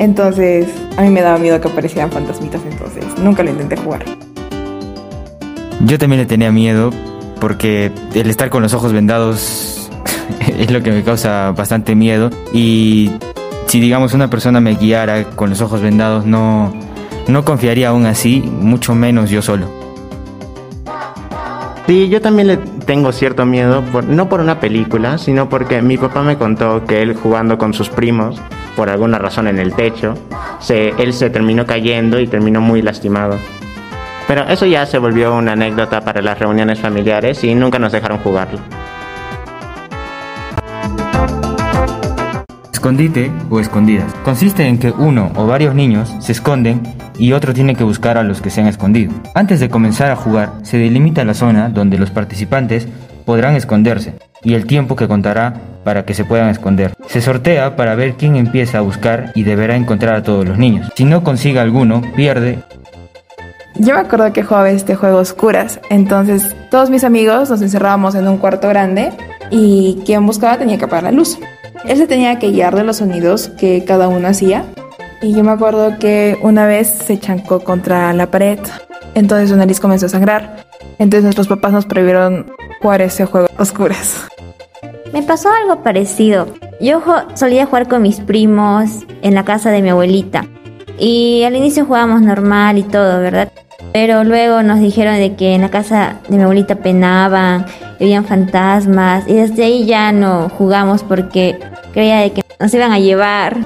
Entonces 0.00 0.66
a 0.96 1.02
mí 1.02 1.10
me 1.10 1.20
daba 1.20 1.38
miedo 1.38 1.60
que 1.60 1.68
aparecieran 1.68 2.10
fantasmitas, 2.10 2.60
entonces 2.68 3.04
nunca 3.22 3.44
lo 3.44 3.50
intenté 3.50 3.76
jugar. 3.76 4.04
Yo 5.84 5.96
también 5.96 6.22
le 6.22 6.26
tenía 6.26 6.50
miedo 6.50 6.90
porque 7.40 7.92
el 8.14 8.30
estar 8.30 8.50
con 8.50 8.62
los 8.62 8.74
ojos 8.74 8.92
vendados 8.92 9.90
es 10.58 10.70
lo 10.70 10.82
que 10.82 10.90
me 10.90 11.02
causa 11.02 11.52
bastante 11.52 11.94
miedo 11.94 12.30
y 12.52 13.10
si 13.66 13.80
digamos 13.80 14.14
una 14.14 14.28
persona 14.30 14.60
me 14.60 14.74
guiara 14.74 15.24
con 15.24 15.50
los 15.50 15.60
ojos 15.60 15.80
vendados 15.80 16.24
no, 16.24 16.72
no 17.28 17.44
confiaría 17.44 17.88
aún 17.88 18.06
así, 18.06 18.40
mucho 18.40 18.94
menos 18.94 19.30
yo 19.30 19.42
solo. 19.42 19.86
Sí, 21.86 22.08
yo 22.08 22.20
también 22.20 22.48
le 22.48 22.56
tengo 22.56 23.12
cierto 23.12 23.46
miedo, 23.46 23.82
no 24.08 24.28
por 24.28 24.40
una 24.40 24.58
película, 24.58 25.18
sino 25.18 25.48
porque 25.48 25.82
mi 25.82 25.96
papá 25.96 26.22
me 26.22 26.36
contó 26.36 26.84
que 26.84 27.00
él 27.00 27.14
jugando 27.14 27.58
con 27.58 27.74
sus 27.74 27.88
primos, 27.88 28.40
por 28.74 28.90
alguna 28.90 29.18
razón 29.18 29.46
en 29.46 29.60
el 29.60 29.72
techo, 29.72 30.14
se, 30.58 30.88
él 31.00 31.12
se 31.12 31.30
terminó 31.30 31.64
cayendo 31.64 32.18
y 32.18 32.26
terminó 32.26 32.60
muy 32.60 32.82
lastimado. 32.82 33.38
Pero 34.28 34.48
eso 34.48 34.66
ya 34.66 34.84
se 34.86 34.98
volvió 34.98 35.34
una 35.34 35.52
anécdota 35.52 36.00
para 36.00 36.20
las 36.20 36.38
reuniones 36.38 36.80
familiares 36.80 37.42
y 37.44 37.54
nunca 37.54 37.78
nos 37.78 37.92
dejaron 37.92 38.18
jugarlo. 38.18 38.58
Escondite 42.72 43.30
o 43.50 43.60
escondidas. 43.60 44.12
Consiste 44.24 44.66
en 44.66 44.78
que 44.78 44.90
uno 44.90 45.32
o 45.36 45.46
varios 45.46 45.74
niños 45.74 46.14
se 46.20 46.32
esconden 46.32 46.82
y 47.18 47.32
otro 47.32 47.54
tiene 47.54 47.74
que 47.74 47.84
buscar 47.84 48.18
a 48.18 48.22
los 48.22 48.40
que 48.40 48.50
se 48.50 48.60
han 48.60 48.66
escondido. 48.66 49.12
Antes 49.34 49.60
de 49.60 49.68
comenzar 49.68 50.10
a 50.10 50.16
jugar, 50.16 50.52
se 50.62 50.78
delimita 50.78 51.24
la 51.24 51.34
zona 51.34 51.68
donde 51.68 51.98
los 51.98 52.10
participantes 52.10 52.86
podrán 53.24 53.56
esconderse 53.56 54.14
y 54.42 54.54
el 54.54 54.66
tiempo 54.66 54.94
que 54.94 55.08
contará 55.08 55.54
para 55.82 56.04
que 56.04 56.14
se 56.14 56.24
puedan 56.24 56.48
esconder. 56.48 56.92
Se 57.06 57.20
sortea 57.20 57.76
para 57.76 57.94
ver 57.94 58.14
quién 58.14 58.36
empieza 58.36 58.78
a 58.78 58.82
buscar 58.82 59.32
y 59.34 59.44
deberá 59.44 59.76
encontrar 59.76 60.14
a 60.14 60.22
todos 60.22 60.46
los 60.46 60.58
niños. 60.58 60.92
Si 60.96 61.04
no 61.04 61.24
consigue 61.24 61.58
alguno, 61.58 62.02
pierde 62.14 62.58
Yo 63.78 63.94
me 63.94 64.00
acuerdo 64.00 64.32
que 64.32 64.42
jugaba 64.42 64.70
este 64.70 64.94
juego 64.94 65.18
oscuras, 65.18 65.80
entonces 65.90 66.56
todos 66.70 66.88
mis 66.88 67.04
amigos 67.04 67.50
nos 67.50 67.60
encerrábamos 67.60 68.14
en 68.14 68.26
un 68.26 68.38
cuarto 68.38 68.68
grande 68.68 69.12
y 69.50 69.98
quien 70.06 70.24
buscaba 70.26 70.56
tenía 70.56 70.78
que 70.78 70.86
apagar 70.86 71.04
la 71.04 71.12
luz. 71.12 71.38
Él 71.84 71.98
se 71.98 72.06
tenía 72.06 72.38
que 72.38 72.50
guiar 72.50 72.74
de 72.74 72.84
los 72.84 72.96
sonidos 72.96 73.48
que 73.58 73.84
cada 73.84 74.08
uno 74.08 74.28
hacía 74.28 74.64
y 75.20 75.34
yo 75.34 75.44
me 75.44 75.52
acuerdo 75.52 75.98
que 75.98 76.38
una 76.42 76.66
vez 76.66 76.88
se 76.88 77.18
chancó 77.18 77.60
contra 77.60 78.12
la 78.14 78.30
pared, 78.30 78.58
entonces 79.14 79.50
su 79.50 79.56
nariz 79.56 79.78
comenzó 79.78 80.06
a 80.06 80.10
sangrar. 80.10 80.66
Entonces 80.98 81.24
nuestros 81.24 81.48
papás 81.48 81.72
nos 81.72 81.84
prohibieron 81.84 82.46
jugar 82.80 83.02
ese 83.02 83.26
juego 83.26 83.48
oscuras. 83.58 84.26
Me 85.12 85.22
pasó 85.22 85.50
algo 85.50 85.82
parecido. 85.82 86.46
Yo 86.80 87.02
solía 87.34 87.66
jugar 87.66 87.88
con 87.88 88.02
mis 88.02 88.20
primos 88.20 89.04
en 89.22 89.34
la 89.34 89.44
casa 89.44 89.70
de 89.70 89.82
mi 89.82 89.90
abuelita. 89.90 90.46
Y 90.98 91.42
al 91.44 91.56
inicio 91.56 91.84
jugábamos 91.84 92.22
normal 92.22 92.78
y 92.78 92.82
todo, 92.82 93.20
¿verdad? 93.20 93.52
Pero 93.92 94.24
luego 94.24 94.62
nos 94.62 94.80
dijeron 94.80 95.16
de 95.16 95.34
que 95.34 95.54
en 95.54 95.62
la 95.62 95.70
casa 95.70 96.16
de 96.28 96.36
mi 96.36 96.42
abuelita 96.42 96.76
penaban, 96.76 97.66
veían 97.98 98.24
fantasmas 98.24 99.24
y 99.26 99.34
desde 99.34 99.64
ahí 99.64 99.86
ya 99.86 100.12
no 100.12 100.48
jugamos 100.48 101.02
porque 101.02 101.58
creía 101.92 102.18
de 102.18 102.32
que 102.32 102.42
nos 102.58 102.72
iban 102.74 102.92
a 102.92 102.98
llevar. 102.98 103.56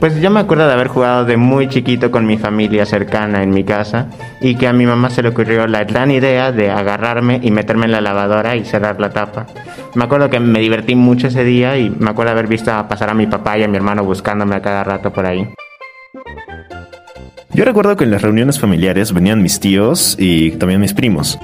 Pues 0.00 0.20
yo 0.20 0.30
me 0.30 0.38
acuerdo 0.38 0.66
de 0.68 0.74
haber 0.74 0.86
jugado 0.86 1.24
de 1.24 1.36
muy 1.36 1.68
chiquito 1.68 2.12
con 2.12 2.24
mi 2.24 2.38
familia 2.38 2.86
cercana 2.86 3.42
en 3.42 3.50
mi 3.50 3.64
casa 3.64 4.06
y 4.40 4.54
que 4.54 4.68
a 4.68 4.72
mi 4.72 4.86
mamá 4.86 5.10
se 5.10 5.22
le 5.24 5.30
ocurrió 5.30 5.66
la 5.66 5.82
gran 5.82 6.12
idea 6.12 6.52
de 6.52 6.70
agarrarme 6.70 7.40
y 7.42 7.50
meterme 7.50 7.86
en 7.86 7.92
la 7.92 8.00
lavadora 8.00 8.54
y 8.54 8.64
cerrar 8.64 9.00
la 9.00 9.10
tapa. 9.10 9.46
Me 9.94 10.04
acuerdo 10.04 10.30
que 10.30 10.38
me 10.38 10.60
divertí 10.60 10.94
mucho 10.94 11.26
ese 11.26 11.42
día 11.42 11.76
y 11.76 11.90
me 11.90 12.10
acuerdo 12.10 12.30
haber 12.30 12.46
visto 12.46 12.70
pasar 12.88 13.10
a 13.10 13.14
mi 13.14 13.26
papá 13.26 13.58
y 13.58 13.64
a 13.64 13.68
mi 13.68 13.76
hermano 13.76 14.04
buscándome 14.04 14.54
a 14.54 14.62
cada 14.62 14.84
rato 14.84 15.12
por 15.12 15.26
ahí. 15.26 15.52
Yo 17.54 17.64
recuerdo 17.64 17.96
que 17.96 18.04
en 18.04 18.10
las 18.10 18.22
reuniones 18.22 18.60
familiares 18.60 19.12
venían 19.12 19.42
mis 19.42 19.58
tíos 19.58 20.16
y 20.18 20.52
también 20.52 20.80
mis 20.80 20.92
primos. 20.92 21.38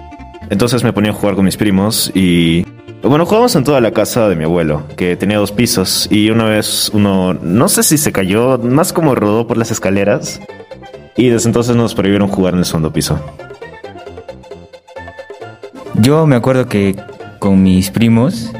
Entonces 0.50 0.84
me 0.84 0.92
ponía 0.92 1.10
a 1.10 1.14
jugar 1.14 1.34
con 1.34 1.44
mis 1.44 1.56
primos 1.56 2.10
y... 2.14 2.66
Bueno, 3.02 3.26
jugábamos 3.26 3.54
en 3.56 3.64
toda 3.64 3.82
la 3.82 3.90
casa 3.90 4.28
de 4.30 4.36
mi 4.36 4.44
abuelo, 4.44 4.84
que 4.96 5.14
tenía 5.16 5.36
dos 5.36 5.52
pisos, 5.52 6.08
y 6.10 6.30
una 6.30 6.44
vez 6.44 6.90
uno, 6.94 7.34
no 7.34 7.68
sé 7.68 7.82
si 7.82 7.98
se 7.98 8.12
cayó, 8.12 8.56
más 8.56 8.94
como 8.94 9.14
rodó 9.14 9.46
por 9.46 9.58
las 9.58 9.70
escaleras, 9.70 10.40
y 11.14 11.28
desde 11.28 11.50
entonces 11.50 11.76
nos 11.76 11.94
prohibieron 11.94 12.28
jugar 12.28 12.54
en 12.54 12.60
el 12.60 12.64
segundo 12.64 12.94
piso. 12.94 13.20
Yo 16.00 16.26
me 16.26 16.34
acuerdo 16.34 16.66
que 16.66 16.96
con 17.40 17.62
mis 17.62 17.90
primos 17.90 18.50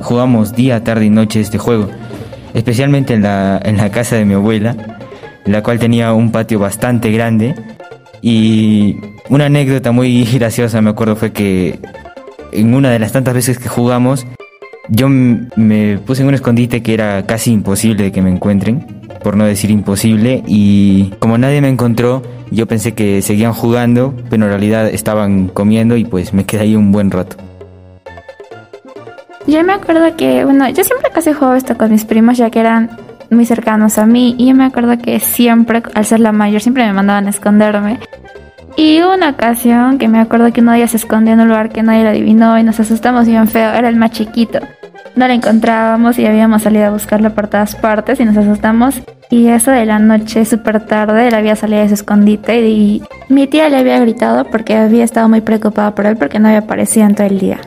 jugamos 0.00 0.54
día, 0.54 0.82
tarde 0.82 1.04
y 1.04 1.10
noche 1.10 1.40
este 1.40 1.58
juego, 1.58 1.90
especialmente 2.54 3.12
en 3.12 3.22
la, 3.22 3.60
en 3.62 3.76
la 3.76 3.90
casa 3.90 4.16
de 4.16 4.24
mi 4.24 4.32
abuela, 4.32 4.91
la 5.44 5.62
cual 5.62 5.78
tenía 5.78 6.12
un 6.12 6.32
patio 6.32 6.58
bastante 6.58 7.10
grande 7.10 7.54
y 8.20 8.96
una 9.28 9.46
anécdota 9.46 9.92
muy 9.92 10.24
graciosa 10.32 10.80
me 10.80 10.90
acuerdo 10.90 11.16
fue 11.16 11.32
que 11.32 11.78
en 12.52 12.74
una 12.74 12.90
de 12.90 12.98
las 12.98 13.12
tantas 13.12 13.34
veces 13.34 13.58
que 13.58 13.68
jugamos 13.68 14.26
yo 14.88 15.08
me 15.08 15.98
puse 15.98 16.22
en 16.22 16.28
un 16.28 16.34
escondite 16.34 16.82
que 16.82 16.94
era 16.94 17.24
casi 17.24 17.52
imposible 17.52 18.04
de 18.04 18.12
que 18.12 18.20
me 18.20 18.30
encuentren, 18.30 18.84
por 19.22 19.36
no 19.36 19.44
decir 19.44 19.70
imposible, 19.70 20.42
y 20.46 21.12
como 21.18 21.38
nadie 21.38 21.60
me 21.60 21.68
encontró, 21.68 22.22
yo 22.50 22.66
pensé 22.66 22.92
que 22.92 23.22
seguían 23.22 23.52
jugando, 23.52 24.14
pero 24.28 24.44
en 24.44 24.50
realidad 24.50 24.88
estaban 24.88 25.48
comiendo 25.48 25.96
y 25.96 26.04
pues 26.04 26.34
me 26.34 26.44
quedé 26.46 26.62
ahí 26.62 26.76
un 26.76 26.92
buen 26.92 27.10
rato. 27.10 27.36
Yo 29.46 29.62
me 29.64 29.72
acuerdo 29.72 30.16
que, 30.16 30.44
bueno, 30.44 30.68
yo 30.68 30.84
siempre 30.84 31.10
casi 31.10 31.32
jugaba 31.32 31.56
esto 31.56 31.76
con 31.76 31.90
mis 31.90 32.04
primos 32.04 32.36
ya 32.36 32.50
que 32.50 32.60
eran 32.60 32.90
muy 33.32 33.46
cercanos 33.46 33.98
a 33.98 34.06
mí 34.06 34.34
y 34.38 34.48
yo 34.48 34.54
me 34.54 34.64
acuerdo 34.64 34.96
que 34.98 35.20
siempre, 35.20 35.82
al 35.94 36.04
ser 36.04 36.20
la 36.20 36.32
mayor, 36.32 36.60
siempre 36.60 36.86
me 36.86 36.92
mandaban 36.92 37.26
a 37.26 37.30
esconderme. 37.30 37.98
Y 38.76 39.00
una 39.00 39.30
ocasión 39.30 39.98
que 39.98 40.08
me 40.08 40.18
acuerdo 40.18 40.52
que 40.52 40.60
uno 40.60 40.72
de 40.72 40.78
ellos 40.78 40.92
se 40.92 40.96
escondió 40.96 41.34
en 41.34 41.40
un 41.40 41.48
lugar 41.48 41.68
que 41.68 41.82
nadie 41.82 42.04
lo 42.04 42.10
adivinó 42.10 42.58
y 42.58 42.62
nos 42.62 42.80
asustamos 42.80 43.26
bien 43.26 43.46
feo, 43.48 43.72
era 43.72 43.88
el 43.88 43.96
más 43.96 44.12
chiquito. 44.12 44.60
No 45.14 45.26
lo 45.26 45.34
encontrábamos 45.34 46.18
y 46.18 46.24
habíamos 46.24 46.62
salido 46.62 46.86
a 46.86 46.90
buscarlo 46.90 47.34
por 47.34 47.48
todas 47.48 47.76
partes 47.76 48.18
y 48.18 48.24
nos 48.24 48.36
asustamos. 48.36 49.02
Y 49.28 49.48
eso 49.48 49.70
de 49.70 49.84
la 49.84 49.98
noche, 49.98 50.44
súper 50.46 50.86
tarde, 50.86 51.28
él 51.28 51.34
había 51.34 51.54
salido 51.54 51.82
de 51.82 51.88
su 51.88 51.94
escondite 51.94 52.66
y 52.66 53.02
mi 53.28 53.46
tía 53.46 53.68
le 53.68 53.76
había 53.76 53.98
gritado 53.98 54.44
porque 54.44 54.74
había 54.74 55.04
estado 55.04 55.28
muy 55.28 55.42
preocupada 55.42 55.94
por 55.94 56.06
él 56.06 56.16
porque 56.16 56.38
no 56.38 56.48
había 56.48 56.60
aparecido 56.60 57.06
en 57.06 57.14
todo 57.14 57.26
el 57.26 57.38
día. 57.38 57.58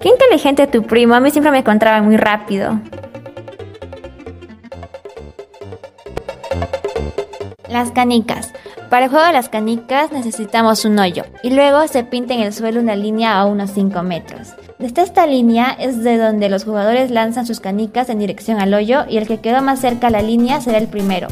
Qué 0.00 0.08
inteligente 0.08 0.68
tu 0.68 0.84
primo, 0.84 1.14
a 1.14 1.20
mí 1.20 1.30
siempre 1.30 1.50
me 1.50 1.58
encontraba 1.58 2.00
muy 2.00 2.16
rápido. 2.16 2.80
Las 7.68 7.90
canicas. 7.90 8.52
Para 8.90 9.04
el 9.04 9.10
juego 9.10 9.26
de 9.26 9.32
las 9.32 9.48
canicas 9.48 10.10
necesitamos 10.12 10.84
un 10.84 10.98
hoyo 10.98 11.24
y 11.42 11.50
luego 11.50 11.86
se 11.88 12.04
pinta 12.04 12.34
en 12.34 12.40
el 12.40 12.54
suelo 12.54 12.80
una 12.80 12.96
línea 12.96 13.38
a 13.38 13.44
unos 13.44 13.70
5 13.72 14.02
metros. 14.02 14.48
Desde 14.78 15.02
esta 15.02 15.26
línea 15.26 15.76
es 15.78 16.02
de 16.02 16.16
donde 16.16 16.48
los 16.48 16.64
jugadores 16.64 17.10
lanzan 17.10 17.46
sus 17.46 17.60
canicas 17.60 18.08
en 18.08 18.20
dirección 18.20 18.60
al 18.60 18.72
hoyo 18.72 19.04
y 19.08 19.18
el 19.18 19.26
que 19.26 19.40
quedó 19.40 19.60
más 19.60 19.80
cerca 19.80 20.06
a 20.06 20.10
la 20.10 20.22
línea 20.22 20.60
será 20.60 20.78
el 20.78 20.86
primero, 20.86 21.28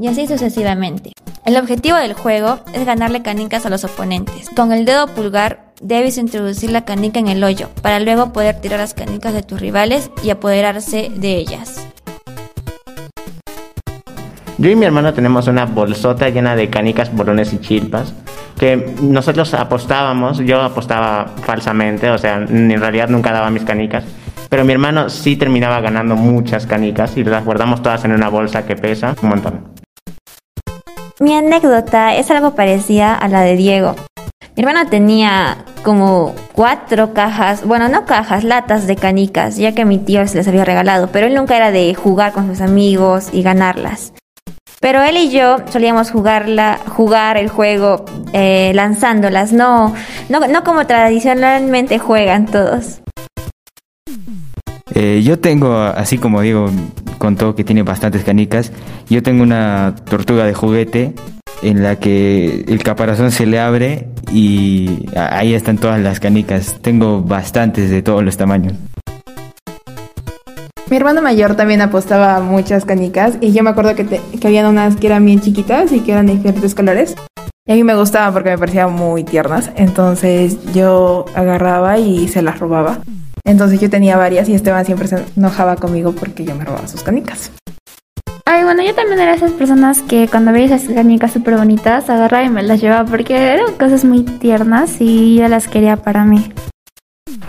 y 0.00 0.06
así 0.06 0.26
sucesivamente. 0.26 1.12
El 1.44 1.56
objetivo 1.56 1.96
del 1.96 2.14
juego 2.14 2.60
es 2.72 2.84
ganarle 2.86 3.22
canicas 3.22 3.66
a 3.66 3.70
los 3.70 3.84
oponentes. 3.84 4.48
Con 4.56 4.72
el 4.72 4.84
dedo 4.84 5.08
pulgar 5.08 5.72
debes 5.80 6.18
introducir 6.18 6.70
la 6.70 6.84
canica 6.84 7.20
en 7.20 7.28
el 7.28 7.44
hoyo 7.44 7.68
para 7.82 8.00
luego 8.00 8.32
poder 8.32 8.60
tirar 8.60 8.80
las 8.80 8.94
canicas 8.94 9.34
de 9.34 9.42
tus 9.42 9.60
rivales 9.60 10.10
y 10.22 10.30
apoderarse 10.30 11.10
de 11.14 11.36
ellas. 11.36 11.86
Yo 14.58 14.70
y 14.70 14.76
mi 14.76 14.86
hermano 14.86 15.12
tenemos 15.12 15.48
una 15.48 15.66
bolsota 15.66 16.30
llena 16.30 16.56
de 16.56 16.70
canicas, 16.70 17.14
bolones 17.14 17.52
y 17.52 17.58
chilpas 17.58 18.14
que 18.58 18.94
nosotros 19.02 19.52
apostábamos, 19.54 20.38
yo 20.38 20.60
apostaba 20.62 21.26
falsamente, 21.42 22.10
o 22.10 22.18
sea, 22.18 22.36
en 22.36 22.80
realidad 22.80 23.08
nunca 23.08 23.32
daba 23.32 23.50
mis 23.50 23.64
canicas, 23.64 24.04
pero 24.48 24.64
mi 24.64 24.72
hermano 24.72 25.10
sí 25.10 25.36
terminaba 25.36 25.80
ganando 25.80 26.16
muchas 26.16 26.66
canicas 26.66 27.16
y 27.16 27.24
las 27.24 27.44
guardamos 27.44 27.82
todas 27.82 28.04
en 28.04 28.12
una 28.12 28.28
bolsa 28.28 28.64
que 28.64 28.76
pesa 28.76 29.14
un 29.22 29.28
montón. 29.28 29.74
Mi 31.20 31.34
anécdota 31.34 32.14
es 32.14 32.30
algo 32.30 32.54
parecida 32.54 33.14
a 33.14 33.28
la 33.28 33.42
de 33.42 33.56
Diego. 33.56 33.94
Mi 34.54 34.62
hermano 34.62 34.88
tenía 34.88 35.58
como 35.82 36.34
cuatro 36.52 37.12
cajas, 37.12 37.66
bueno, 37.66 37.88
no 37.88 38.06
cajas, 38.06 38.42
latas 38.42 38.86
de 38.86 38.96
canicas, 38.96 39.56
ya 39.56 39.72
que 39.72 39.84
mi 39.84 39.98
tío 39.98 40.26
se 40.26 40.38
les 40.38 40.48
había 40.48 40.64
regalado, 40.64 41.10
pero 41.12 41.26
él 41.26 41.34
nunca 41.34 41.56
era 41.56 41.70
de 41.70 41.94
jugar 41.94 42.32
con 42.32 42.46
sus 42.46 42.62
amigos 42.62 43.28
y 43.32 43.42
ganarlas. 43.42 44.14
Pero 44.80 45.02
él 45.02 45.16
y 45.16 45.30
yo 45.30 45.56
solíamos 45.70 46.10
jugarla, 46.10 46.78
jugar 46.88 47.38
el 47.38 47.48
juego 47.48 48.04
eh, 48.32 48.72
lanzándolas, 48.74 49.52
no, 49.52 49.94
no, 50.28 50.46
no 50.46 50.64
como 50.64 50.86
tradicionalmente 50.86 51.98
juegan 51.98 52.46
todos. 52.46 53.00
Eh, 54.94 55.22
yo 55.24 55.38
tengo, 55.38 55.74
así 55.74 56.18
como 56.18 56.40
digo, 56.40 56.70
contó 57.18 57.54
que 57.54 57.64
tiene 57.64 57.82
bastantes 57.82 58.24
canicas, 58.24 58.72
yo 59.08 59.22
tengo 59.22 59.42
una 59.42 59.94
tortuga 60.08 60.44
de 60.44 60.54
juguete 60.54 61.14
en 61.62 61.82
la 61.82 61.96
que 61.96 62.64
el 62.68 62.82
caparazón 62.82 63.30
se 63.30 63.46
le 63.46 63.58
abre 63.58 64.08
y 64.32 65.06
ahí 65.16 65.54
están 65.54 65.78
todas 65.78 66.00
las 66.00 66.20
canicas. 66.20 66.76
Tengo 66.82 67.22
bastantes 67.22 67.90
de 67.90 68.02
todos 68.02 68.22
los 68.22 68.36
tamaños. 68.36 68.74
Mi 70.88 70.96
hermano 70.96 71.20
mayor 71.20 71.56
también 71.56 71.80
apostaba 71.80 72.40
muchas 72.40 72.84
canicas 72.84 73.38
y 73.40 73.52
yo 73.52 73.64
me 73.64 73.70
acuerdo 73.70 73.96
que, 73.96 74.04
te, 74.04 74.20
que 74.40 74.46
habían 74.46 74.66
unas 74.66 74.94
que 74.94 75.08
eran 75.08 75.24
bien 75.24 75.40
chiquitas 75.40 75.90
y 75.90 76.00
que 76.00 76.12
eran 76.12 76.26
de 76.26 76.34
diferentes 76.34 76.76
colores. 76.76 77.16
Y 77.66 77.72
a 77.72 77.74
mí 77.74 77.82
me 77.82 77.96
gustaban 77.96 78.32
porque 78.32 78.50
me 78.50 78.58
parecían 78.58 78.92
muy 78.92 79.24
tiernas. 79.24 79.72
Entonces 79.74 80.58
yo 80.72 81.24
agarraba 81.34 81.98
y 81.98 82.28
se 82.28 82.40
las 82.40 82.60
robaba. 82.60 83.00
Entonces 83.44 83.80
yo 83.80 83.90
tenía 83.90 84.16
varias 84.16 84.48
y 84.48 84.54
Esteban 84.54 84.84
siempre 84.84 85.08
se 85.08 85.24
enojaba 85.36 85.74
conmigo 85.74 86.12
porque 86.12 86.44
yo 86.44 86.54
me 86.54 86.64
robaba 86.64 86.86
sus 86.86 87.02
canicas. 87.02 87.50
Ay, 88.44 88.62
bueno, 88.62 88.80
yo 88.84 88.94
también 88.94 89.18
era 89.18 89.34
esas 89.34 89.50
personas 89.50 90.02
que 90.02 90.28
cuando 90.28 90.52
veía 90.52 90.66
esas 90.66 90.84
canicas 90.94 91.32
súper 91.32 91.56
bonitas 91.56 92.08
agarraba 92.08 92.44
y 92.44 92.48
me 92.48 92.62
las 92.62 92.80
llevaba 92.80 93.04
porque 93.08 93.36
eran 93.36 93.74
cosas 93.74 94.04
muy 94.04 94.22
tiernas 94.22 95.00
y 95.00 95.34
yo 95.34 95.48
las 95.48 95.66
quería 95.66 95.96
para 95.96 96.24
mí. 96.24 96.52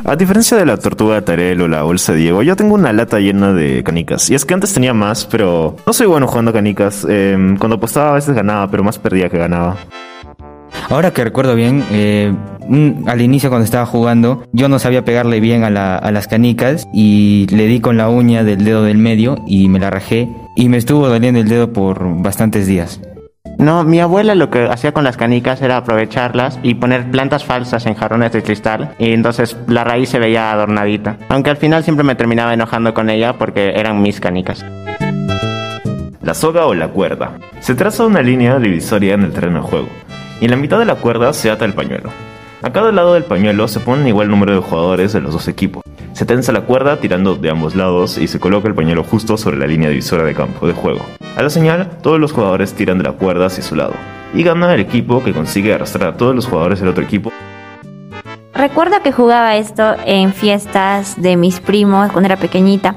A 0.05 0.15
diferencia 0.15 0.57
de 0.57 0.65
la 0.65 0.77
tortuga 0.77 1.21
Tarel 1.21 1.61
o 1.61 1.67
la 1.67 1.83
bolsa 1.83 2.13
de 2.13 2.19
Diego, 2.19 2.41
yo 2.41 2.55
tengo 2.55 2.75
una 2.75 2.93
lata 2.93 3.19
llena 3.19 3.53
de 3.53 3.83
canicas. 3.83 4.29
Y 4.29 4.35
es 4.35 4.45
que 4.45 4.53
antes 4.53 4.73
tenía 4.73 4.93
más, 4.93 5.25
pero 5.25 5.75
no 5.85 5.93
soy 5.93 6.07
bueno 6.07 6.27
jugando 6.27 6.53
canicas. 6.53 7.05
Eh, 7.09 7.55
cuando 7.59 7.75
apostaba 7.75 8.11
a 8.11 8.13
veces 8.13 8.33
ganaba, 8.33 8.69
pero 8.71 8.83
más 8.83 8.97
perdía 8.99 9.29
que 9.29 9.37
ganaba. 9.37 9.75
Ahora 10.89 11.11
que 11.11 11.23
recuerdo 11.23 11.55
bien, 11.55 11.83
eh, 11.91 12.33
al 13.05 13.21
inicio 13.21 13.49
cuando 13.49 13.65
estaba 13.65 13.85
jugando, 13.85 14.43
yo 14.53 14.69
no 14.69 14.79
sabía 14.79 15.03
pegarle 15.03 15.39
bien 15.39 15.63
a, 15.63 15.97
a, 15.97 16.11
las 16.11 16.27
canicas 16.27 16.87
y 16.93 17.47
le 17.49 17.65
di 17.67 17.79
con 17.79 17.97
la 17.97 18.09
uña 18.09 18.43
del 18.43 18.63
dedo 18.63 18.83
del 18.83 18.97
medio 18.97 19.37
y 19.45 19.69
me 19.69 19.79
la 19.79 19.89
rajé 19.89 20.29
y 20.55 20.69
me 20.69 20.77
estuvo 20.77 21.07
doliendo 21.07 21.39
el 21.39 21.49
dedo 21.49 21.73
por 21.73 22.21
bastantes 22.21 22.67
días. 22.67 23.01
No, 23.57 23.83
mi 23.83 23.99
abuela 23.99 24.35
lo 24.35 24.51
que 24.51 24.65
hacía 24.65 24.91
con 24.91 25.03
las 25.03 25.17
canicas 25.17 25.61
era 25.63 25.77
aprovecharlas 25.77 26.59
y 26.61 26.75
poner 26.75 27.09
plantas 27.09 27.43
falsas 27.43 27.87
en 27.87 27.95
jarrones 27.95 28.31
de 28.31 28.43
cristal 28.43 28.93
y 28.99 29.13
entonces 29.13 29.57
la 29.67 29.83
raíz 29.83 30.09
se 30.09 30.19
veía 30.19 30.51
adornadita. 30.51 31.17
Aunque 31.29 31.49
al 31.49 31.57
final 31.57 31.83
siempre 31.83 32.03
me 32.03 32.13
terminaba 32.13 32.53
enojando 32.53 32.93
con 32.93 33.09
ella 33.09 33.33
porque 33.33 33.73
eran 33.75 34.01
mis 34.01 34.19
canicas. 34.19 34.63
La 36.21 36.35
soga 36.35 36.67
o 36.67 36.75
la 36.75 36.89
cuerda. 36.89 37.31
Se 37.59 37.73
traza 37.73 38.05
una 38.05 38.21
línea 38.21 38.59
divisoria 38.59 39.15
en 39.15 39.23
el 39.23 39.33
terreno 39.33 39.63
de 39.63 39.67
juego 39.67 39.87
y 40.39 40.45
en 40.45 40.51
la 40.51 40.57
mitad 40.57 40.77
de 40.77 40.85
la 40.85 40.95
cuerda 40.95 41.33
se 41.33 41.49
ata 41.49 41.65
el 41.65 41.73
pañuelo. 41.73 42.11
A 42.61 42.71
cada 42.71 42.91
lado 42.91 43.15
del 43.15 43.23
pañuelo 43.23 43.67
se 43.67 43.79
pone 43.79 44.07
igual 44.09 44.29
número 44.29 44.53
de 44.53 44.61
jugadores 44.61 45.13
de 45.13 45.21
los 45.21 45.33
dos 45.33 45.47
equipos. 45.47 45.83
Se 46.17 46.25
tensa 46.25 46.51
la 46.51 46.61
cuerda 46.61 46.99
tirando 46.99 47.35
de 47.35 47.51
ambos 47.51 47.75
lados 47.75 48.17
y 48.17 48.27
se 48.27 48.39
coloca 48.39 48.67
el 48.67 48.73
pañuelo 48.73 49.03
justo 49.03 49.37
sobre 49.37 49.57
la 49.57 49.67
línea 49.67 49.91
divisora 49.91 50.23
de 50.23 50.33
campo 50.33 50.65
de 50.65 50.73
juego. 50.73 51.05
A 51.35 51.43
la 51.43 51.51
señal, 51.51 51.91
todos 52.01 52.19
los 52.19 52.31
jugadores 52.31 52.73
tiran 52.73 52.97
de 52.97 53.03
la 53.03 53.11
cuerda 53.11 53.45
hacia 53.45 53.61
su 53.61 53.75
lado 53.75 53.93
y 54.33 54.41
gana 54.41 54.73
el 54.73 54.79
equipo 54.79 55.23
que 55.23 55.31
consigue 55.31 55.75
arrastrar 55.75 56.09
a 56.09 56.17
todos 56.17 56.33
los 56.33 56.47
jugadores 56.47 56.79
del 56.79 56.89
otro 56.89 57.03
equipo. 57.03 57.31
Recuerdo 58.51 59.03
que 59.03 59.11
jugaba 59.11 59.57
esto 59.57 59.95
en 60.07 60.33
fiestas 60.33 61.21
de 61.21 61.37
mis 61.37 61.59
primos 61.59 62.11
cuando 62.11 62.25
era 62.25 62.37
pequeñita. 62.37 62.95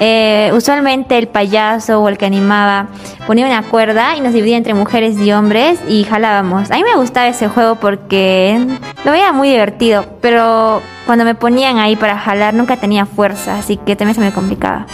Eh, 0.00 0.50
usualmente 0.54 1.16
el 1.16 1.28
payaso 1.28 2.00
o 2.00 2.08
el 2.08 2.18
que 2.18 2.26
animaba 2.26 2.88
ponía 3.26 3.46
una 3.46 3.62
cuerda 3.62 4.16
y 4.16 4.20
nos 4.20 4.32
dividía 4.32 4.56
entre 4.56 4.74
mujeres 4.74 5.18
y 5.18 5.32
hombres 5.32 5.78
y 5.88 6.04
jalábamos. 6.04 6.70
A 6.70 6.76
mí 6.76 6.82
me 6.82 6.96
gustaba 6.96 7.28
ese 7.28 7.48
juego 7.48 7.76
porque 7.76 8.58
lo 9.04 9.12
veía 9.12 9.32
muy 9.32 9.48
divertido, 9.48 10.04
pero 10.20 10.82
cuando 11.06 11.24
me 11.24 11.34
ponían 11.34 11.78
ahí 11.78 11.96
para 11.96 12.18
jalar 12.18 12.54
nunca 12.54 12.76
tenía 12.76 13.06
fuerza, 13.06 13.58
así 13.58 13.76
que 13.76 13.96
también 13.96 14.14
se 14.14 14.20
me 14.20 14.32
complicaba. 14.32 14.86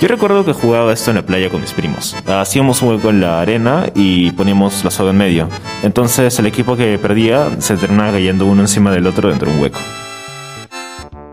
Yo 0.00 0.08
recuerdo 0.08 0.46
que 0.46 0.54
jugaba 0.54 0.94
esto 0.94 1.10
en 1.10 1.16
la 1.16 1.22
playa 1.22 1.50
con 1.50 1.60
mis 1.60 1.72
primos. 1.72 2.16
Hacíamos 2.26 2.80
un 2.80 2.88
hueco 2.88 3.10
en 3.10 3.20
la 3.20 3.38
arena 3.38 3.84
y 3.94 4.30
poníamos 4.30 4.82
la 4.82 4.90
soga 4.90 5.10
en 5.10 5.18
medio. 5.18 5.48
Entonces 5.82 6.38
el 6.38 6.46
equipo 6.46 6.74
que 6.74 6.98
perdía 6.98 7.50
se 7.60 7.76
terminaba 7.76 8.12
cayendo 8.12 8.46
uno 8.46 8.62
encima 8.62 8.90
del 8.92 9.06
otro 9.06 9.28
dentro 9.28 9.50
de 9.50 9.56
un 9.56 9.62
hueco. 9.62 9.78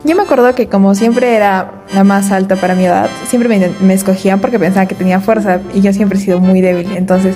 Yo 0.08 0.16
me 0.16 0.22
acuerdo 0.22 0.56
que 0.56 0.68
como 0.68 0.96
siempre 0.96 1.36
era 1.36 1.84
la 1.94 2.06
más 2.06 2.32
alta 2.32 2.56
para 2.56 2.76
mi 2.76 2.86
edad, 2.86 3.10
siempre 3.26 3.50
me, 3.82 3.94
escogían 3.94 4.40
porque 4.40 4.58
pensaban 4.58 4.88
que 4.88 4.96
tenía 4.96 5.20
fuerza 5.20 5.60
y 5.74 5.82
yo 5.82 5.92
siempre 5.92 6.18
he 6.18 6.22
sido 6.22 6.40
muy 6.40 6.62
débil. 6.62 6.96
Entonces, 6.96 7.36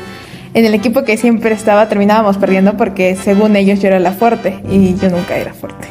en 0.53 0.63
el 0.63 0.73
equipo 0.73 1.03
que 1.03 1.17
siempre 1.17 1.53
estaba 1.53 1.89
terminábamos 1.89 2.37
perdiendo 2.37 2.77
porque 2.77 3.17
según 3.17 3.57
ellos 3.57 3.81
yo 3.81 3.89
era 3.89 3.99
la 3.99 4.13
fuerte 4.13 4.61
y 4.69 4.95
yo 4.95 5.09
nunca 5.09 5.35
era 5.35 5.53
fuerte. 5.53 5.89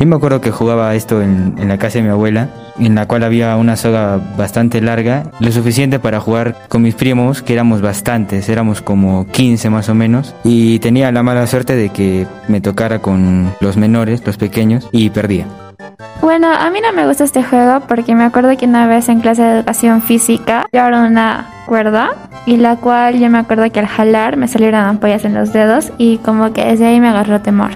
Yo 0.00 0.06
me 0.06 0.16
acuerdo 0.16 0.40
que 0.40 0.50
jugaba 0.50 0.94
esto 0.94 1.20
en, 1.20 1.68
la 1.68 1.76
casa 1.76 1.98
de 1.98 2.04
mi 2.04 2.08
abuela, 2.08 2.48
en 2.78 2.94
la 2.94 3.06
cual 3.06 3.22
había 3.22 3.54
una 3.56 3.76
soga 3.76 4.18
bastante 4.38 4.80
larga, 4.80 5.24
lo 5.40 5.52
suficiente 5.52 5.98
para 5.98 6.20
jugar 6.20 6.56
con 6.70 6.80
mis 6.80 6.94
primos, 6.94 7.42
que 7.42 7.52
éramos 7.52 7.82
bastantes, 7.82 8.48
éramos 8.48 8.80
como 8.80 9.26
15 9.26 9.68
más 9.68 9.90
o 9.90 9.94
menos, 9.94 10.34
y 10.42 10.78
tenía 10.78 11.12
la 11.12 11.22
mala 11.22 11.46
suerte 11.46 11.76
de 11.76 11.90
que 11.90 12.26
me 12.48 12.62
tocara 12.62 13.00
con 13.00 13.52
los 13.60 13.76
menores, 13.76 14.22
los 14.24 14.38
pequeños, 14.38 14.88
y 14.90 15.10
perdía. 15.10 15.44
Bueno, 16.22 16.48
a 16.50 16.70
mí 16.70 16.78
no 16.80 16.94
me 16.94 17.06
gusta 17.06 17.24
este 17.24 17.42
juego 17.42 17.80
porque 17.86 18.14
me 18.14 18.24
acuerdo 18.24 18.56
que 18.56 18.64
una 18.64 18.86
vez 18.86 19.10
en 19.10 19.20
clase 19.20 19.42
de 19.42 19.58
educación 19.58 20.00
física 20.00 20.66
llevaron 20.72 21.10
una 21.12 21.46
cuerda 21.66 22.12
y 22.46 22.56
la 22.56 22.76
cual 22.76 23.20
yo 23.20 23.28
me 23.28 23.36
acuerdo 23.36 23.70
que 23.70 23.80
al 23.80 23.86
jalar 23.86 24.38
me 24.38 24.48
salieron 24.48 24.80
ampollas 24.80 25.26
en 25.26 25.34
los 25.34 25.52
dedos 25.52 25.92
y 25.98 26.16
como 26.18 26.54
que 26.54 26.64
desde 26.64 26.86
ahí 26.86 27.00
me 27.00 27.08
agarró 27.08 27.42
temor. 27.42 27.72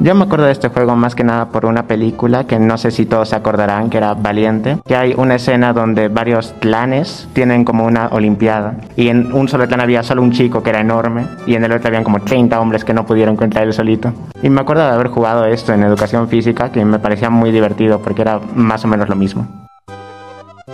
Yo 0.00 0.14
me 0.14 0.24
acuerdo 0.24 0.46
de 0.46 0.52
este 0.52 0.68
juego 0.68 0.94
más 0.94 1.16
que 1.16 1.24
nada 1.24 1.48
por 1.48 1.66
una 1.66 1.88
película 1.88 2.44
que 2.44 2.60
no 2.60 2.78
sé 2.78 2.92
si 2.92 3.04
todos 3.04 3.30
se 3.30 3.36
acordarán, 3.36 3.90
que 3.90 3.96
era 3.96 4.14
Valiente, 4.14 4.78
que 4.86 4.94
hay 4.94 5.12
una 5.16 5.34
escena 5.34 5.72
donde 5.72 6.06
varios 6.06 6.54
clanes 6.60 7.26
tienen 7.32 7.64
como 7.64 7.84
una 7.84 8.06
olimpiada 8.12 8.76
y 8.94 9.08
en 9.08 9.32
un 9.32 9.48
solo 9.48 9.66
clan 9.66 9.80
había 9.80 10.04
solo 10.04 10.22
un 10.22 10.30
chico 10.30 10.62
que 10.62 10.70
era 10.70 10.80
enorme 10.80 11.26
y 11.48 11.56
en 11.56 11.64
el 11.64 11.72
otro 11.72 11.88
habían 11.88 12.04
como 12.04 12.20
30 12.20 12.60
hombres 12.60 12.84
que 12.84 12.94
no 12.94 13.06
pudieron 13.06 13.34
contra 13.34 13.64
él 13.64 13.72
solito. 13.72 14.12
Y 14.40 14.50
me 14.50 14.60
acuerdo 14.60 14.84
de 14.84 14.90
haber 14.90 15.08
jugado 15.08 15.46
esto 15.46 15.72
en 15.72 15.82
educación 15.82 16.28
física 16.28 16.70
que 16.70 16.84
me 16.84 17.00
parecía 17.00 17.28
muy 17.28 17.50
divertido 17.50 17.98
porque 18.00 18.22
era 18.22 18.38
más 18.54 18.84
o 18.84 18.88
menos 18.88 19.08
lo 19.08 19.16
mismo. 19.16 19.48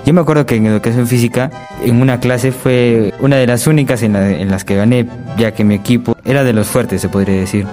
Yo 0.05 0.13
me 0.13 0.21
acuerdo 0.21 0.45
que 0.45 0.57
en 0.57 0.67
educación 0.67 1.07
física, 1.07 1.51
en 1.83 2.03
una 2.03 2.21
clase 2.21 2.53
fue 2.53 3.15
una 3.21 3.37
de 3.37 3.47
las 3.47 3.67
únicas 3.67 4.03
en, 4.03 4.17
en 4.17 4.51
las 4.51 4.65
que 4.67 4.77
gané, 4.77 5.09
ya 5.39 5.53
que 5.53 5.65
mi 5.65 5.77
equipo 5.77 6.15
era 6.27 6.45
de 6.45 6.53
los 6.53 6.67
fuertes, 6.67 7.01
se 7.01 7.09
podría 7.09 7.37
decir. 7.37 7.67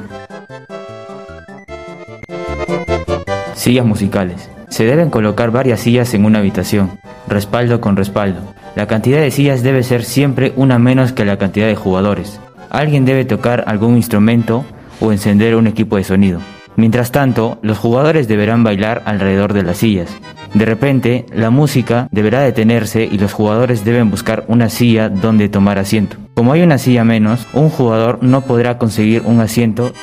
Sillas 3.62 3.86
musicales. 3.86 4.50
Se 4.70 4.86
deben 4.86 5.12
colocar 5.12 5.52
varias 5.52 5.82
sillas 5.82 6.16
en 6.16 6.26
una 6.26 6.40
habitación, 6.40 6.98
respaldo 7.28 7.80
con 7.80 7.96
respaldo. 7.96 8.40
La 8.76 8.88
cantidad 8.88 9.22
de 9.22 9.30
sillas 9.30 9.62
debe 9.62 9.84
ser 9.84 10.04
siempre 10.04 10.52
una 10.56 10.80
menos 10.80 11.12
que 11.12 11.26
la 11.26 11.38
cantidad 11.38 11.68
de 11.68 11.76
jugadores. 11.76 12.40
Alguien 12.72 13.06
debe 13.06 13.24
tocar 13.24 13.66
algún 13.68 13.98
instrumento 13.98 14.66
o 15.00 15.12
encender 15.12 15.56
un 15.56 15.68
equipo 15.68 15.98
de 15.98 16.04
sonido. 16.04 16.40
Mientras 16.76 17.12
tanto, 17.12 17.60
los 17.62 17.78
jugadores 17.78 18.28
deberán 18.28 18.64
bailar 18.64 19.04
alrededor 19.06 19.54
de 19.54 19.62
las 19.62 19.78
sillas. 19.78 20.10
De 20.56 20.66
repente, 20.66 21.28
la 21.32 21.52
música 21.52 22.08
deberá 22.10 22.42
detenerse 22.42 23.04
y 23.04 23.20
los 23.20 23.32
jugadores 23.32 23.86
deben 23.86 24.10
buscar 24.10 24.44
una 24.48 24.70
silla 24.70 25.08
donde 25.08 25.50
tomar 25.50 25.78
asiento. 25.78 26.18
Como 26.34 26.54
hay 26.54 26.64
una 26.64 26.80
silla 26.80 27.04
menos, 27.04 27.46
un 27.54 27.70
jugador 27.70 28.24
no 28.24 28.42
podrá 28.42 28.80
conseguir 28.80 29.22
un 29.24 29.40
asiento. 29.40 29.94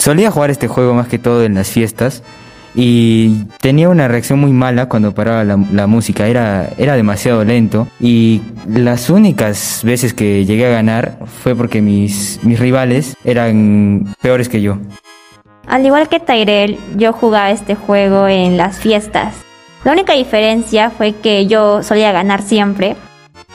Solía 0.00 0.30
jugar 0.30 0.48
este 0.48 0.66
juego 0.66 0.94
más 0.94 1.08
que 1.08 1.18
todo 1.18 1.44
en 1.44 1.54
las 1.54 1.68
fiestas 1.68 2.22
y 2.74 3.44
tenía 3.60 3.90
una 3.90 4.08
reacción 4.08 4.38
muy 4.38 4.50
mala 4.50 4.88
cuando 4.88 5.12
paraba 5.12 5.44
la, 5.44 5.86
música, 5.86 6.26
era, 6.26 6.70
era 6.78 6.96
demasiado 6.96 7.44
lento 7.44 7.86
y 8.00 8.40
las 8.66 9.10
únicas 9.10 9.82
veces 9.84 10.14
que 10.14 10.46
llegué 10.46 10.64
a 10.64 10.70
ganar 10.70 11.18
fue 11.42 11.54
porque 11.54 11.82
mis, 11.82 12.40
mis 12.42 12.58
rivales 12.58 13.14
eran 13.24 14.14
peores 14.22 14.48
que 14.48 14.62
yo. 14.62 14.78
Al 15.66 15.84
igual 15.84 16.08
que 16.08 16.18
Tyrell, 16.18 16.78
yo 16.96 17.12
jugaba 17.12 17.50
este 17.50 17.74
juego 17.74 18.26
en 18.26 18.56
las 18.56 18.78
fiestas. 18.78 19.34
La 19.84 19.92
única 19.92 20.14
diferencia 20.14 20.88
fue 20.88 21.12
que 21.12 21.46
yo 21.46 21.82
solía 21.82 22.10
ganar 22.10 22.40
siempre, 22.40 22.96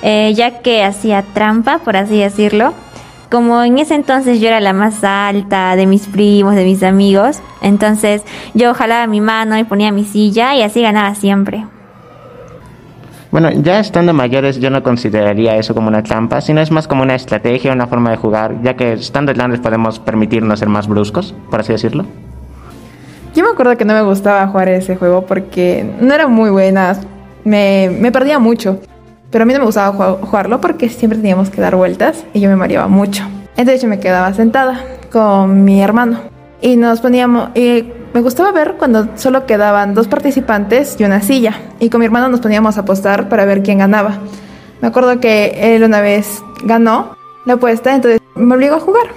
eh, 0.04 0.32
ya 0.36 0.60
que 0.60 0.84
hacía 0.84 1.24
trampa, 1.34 1.80
por 1.80 1.98
así 1.98 2.20
decirlo. 2.20 2.76
Como 3.30 3.64
en 3.64 3.80
ese 3.80 3.96
entonces 3.96 4.40
yo 4.40 4.48
era 4.48 4.60
la 4.60 4.74
más 4.74 5.04
alta 5.04 5.76
de 5.76 5.88
mis 5.88 6.08
primos, 6.08 6.56
de 6.56 6.64
mis 6.64 6.84
amigos, 6.84 7.42
entonces 7.62 8.24
yo 8.54 8.74
jalaba 8.74 9.08
mi 9.08 9.20
mano 9.20 9.58
y 9.58 9.64
ponía 9.64 9.92
mi 9.92 10.06
silla 10.06 10.56
y 10.56 10.62
así 10.62 10.82
ganaba 10.82 11.16
siempre. 11.16 11.66
Bueno, 13.32 13.50
ya 13.52 13.80
estando 13.80 14.14
mayores 14.14 14.60
yo 14.60 14.70
no 14.70 14.82
consideraría 14.82 15.58
eso 15.58 15.74
como 15.74 15.90
una 15.90 16.04
trampa, 16.04 16.40
sino 16.40 16.62
es 16.62 16.72
más 16.72 16.88
como 16.88 17.04
una 17.04 17.16
estrategia, 17.16 17.74
una 17.74 17.88
forma 17.88 18.12
de 18.12 18.16
jugar, 18.16 18.62
ya 18.64 18.76
que 18.76 18.94
estando 18.94 19.34
grandes 19.34 19.60
podemos 19.60 20.00
permitirnos 20.00 20.60
ser 20.60 20.70
más 20.70 20.88
bruscos, 20.88 21.36
por 21.50 21.60
así 21.60 21.74
decirlo. 21.74 22.06
Yo 23.36 23.44
me 23.44 23.50
acuerdo 23.50 23.76
que 23.76 23.84
no 23.84 23.94
me 23.94 24.04
gustaba 24.04 24.48
jugar 24.48 24.70
ese 24.70 24.96
juego 24.96 25.26
porque 25.26 25.86
no 26.00 26.14
era 26.14 26.28
muy 26.28 26.50
buena, 26.50 26.96
me, 27.44 27.90
me 28.00 28.10
perdía 28.12 28.40
mucho. 28.40 28.80
Pero 29.36 29.44
a 29.44 29.46
mí 29.48 29.52
no 29.52 29.60
me 29.60 29.66
gustaba 29.66 30.16
jugarlo 30.22 30.62
porque 30.62 30.88
siempre 30.88 31.20
teníamos 31.20 31.50
que 31.50 31.60
dar 31.60 31.76
vueltas 31.76 32.24
y 32.34 32.40
yo 32.40 32.50
me 32.50 32.56
mareaba 32.56 32.88
mucho. 32.88 33.26
Entonces 33.58 33.82
yo 33.82 33.90
me 33.90 34.00
quedaba 34.00 34.34
sentada 34.34 34.82
con 35.12 35.66
mi 35.66 35.82
hermano 35.82 36.20
y 36.62 36.78
nos 36.78 37.02
poníamos... 37.02 37.50
Me 37.54 38.22
gustaba 38.22 38.54
ver 38.54 38.76
cuando 38.80 39.10
solo 39.16 39.46
quedaban 39.46 39.94
dos 39.94 40.08
participantes 40.08 40.96
y 41.00 41.04
una 41.04 41.20
silla. 41.20 41.54
Y 41.82 41.90
con 41.90 42.00
mi 42.00 42.06
hermano 42.06 42.30
nos 42.30 42.40
poníamos 42.40 42.78
a 42.78 42.82
apostar 42.84 43.28
para 43.28 43.44
ver 43.44 43.62
quién 43.62 43.80
ganaba. 43.80 44.20
Me 44.82 44.88
acuerdo 44.88 45.20
que 45.20 45.76
él 45.76 45.84
una 45.84 46.00
vez 46.00 46.42
ganó 46.64 47.18
la 47.46 47.56
apuesta, 47.56 47.94
entonces 47.94 48.22
me 48.36 48.56
obligó 48.56 48.76
a 48.76 48.80
jugar. 48.80 49.08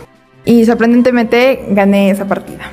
Y 0.45 0.65
sorprendentemente 0.65 1.65
gané 1.69 2.11
esa 2.11 2.25
partida. 2.25 2.65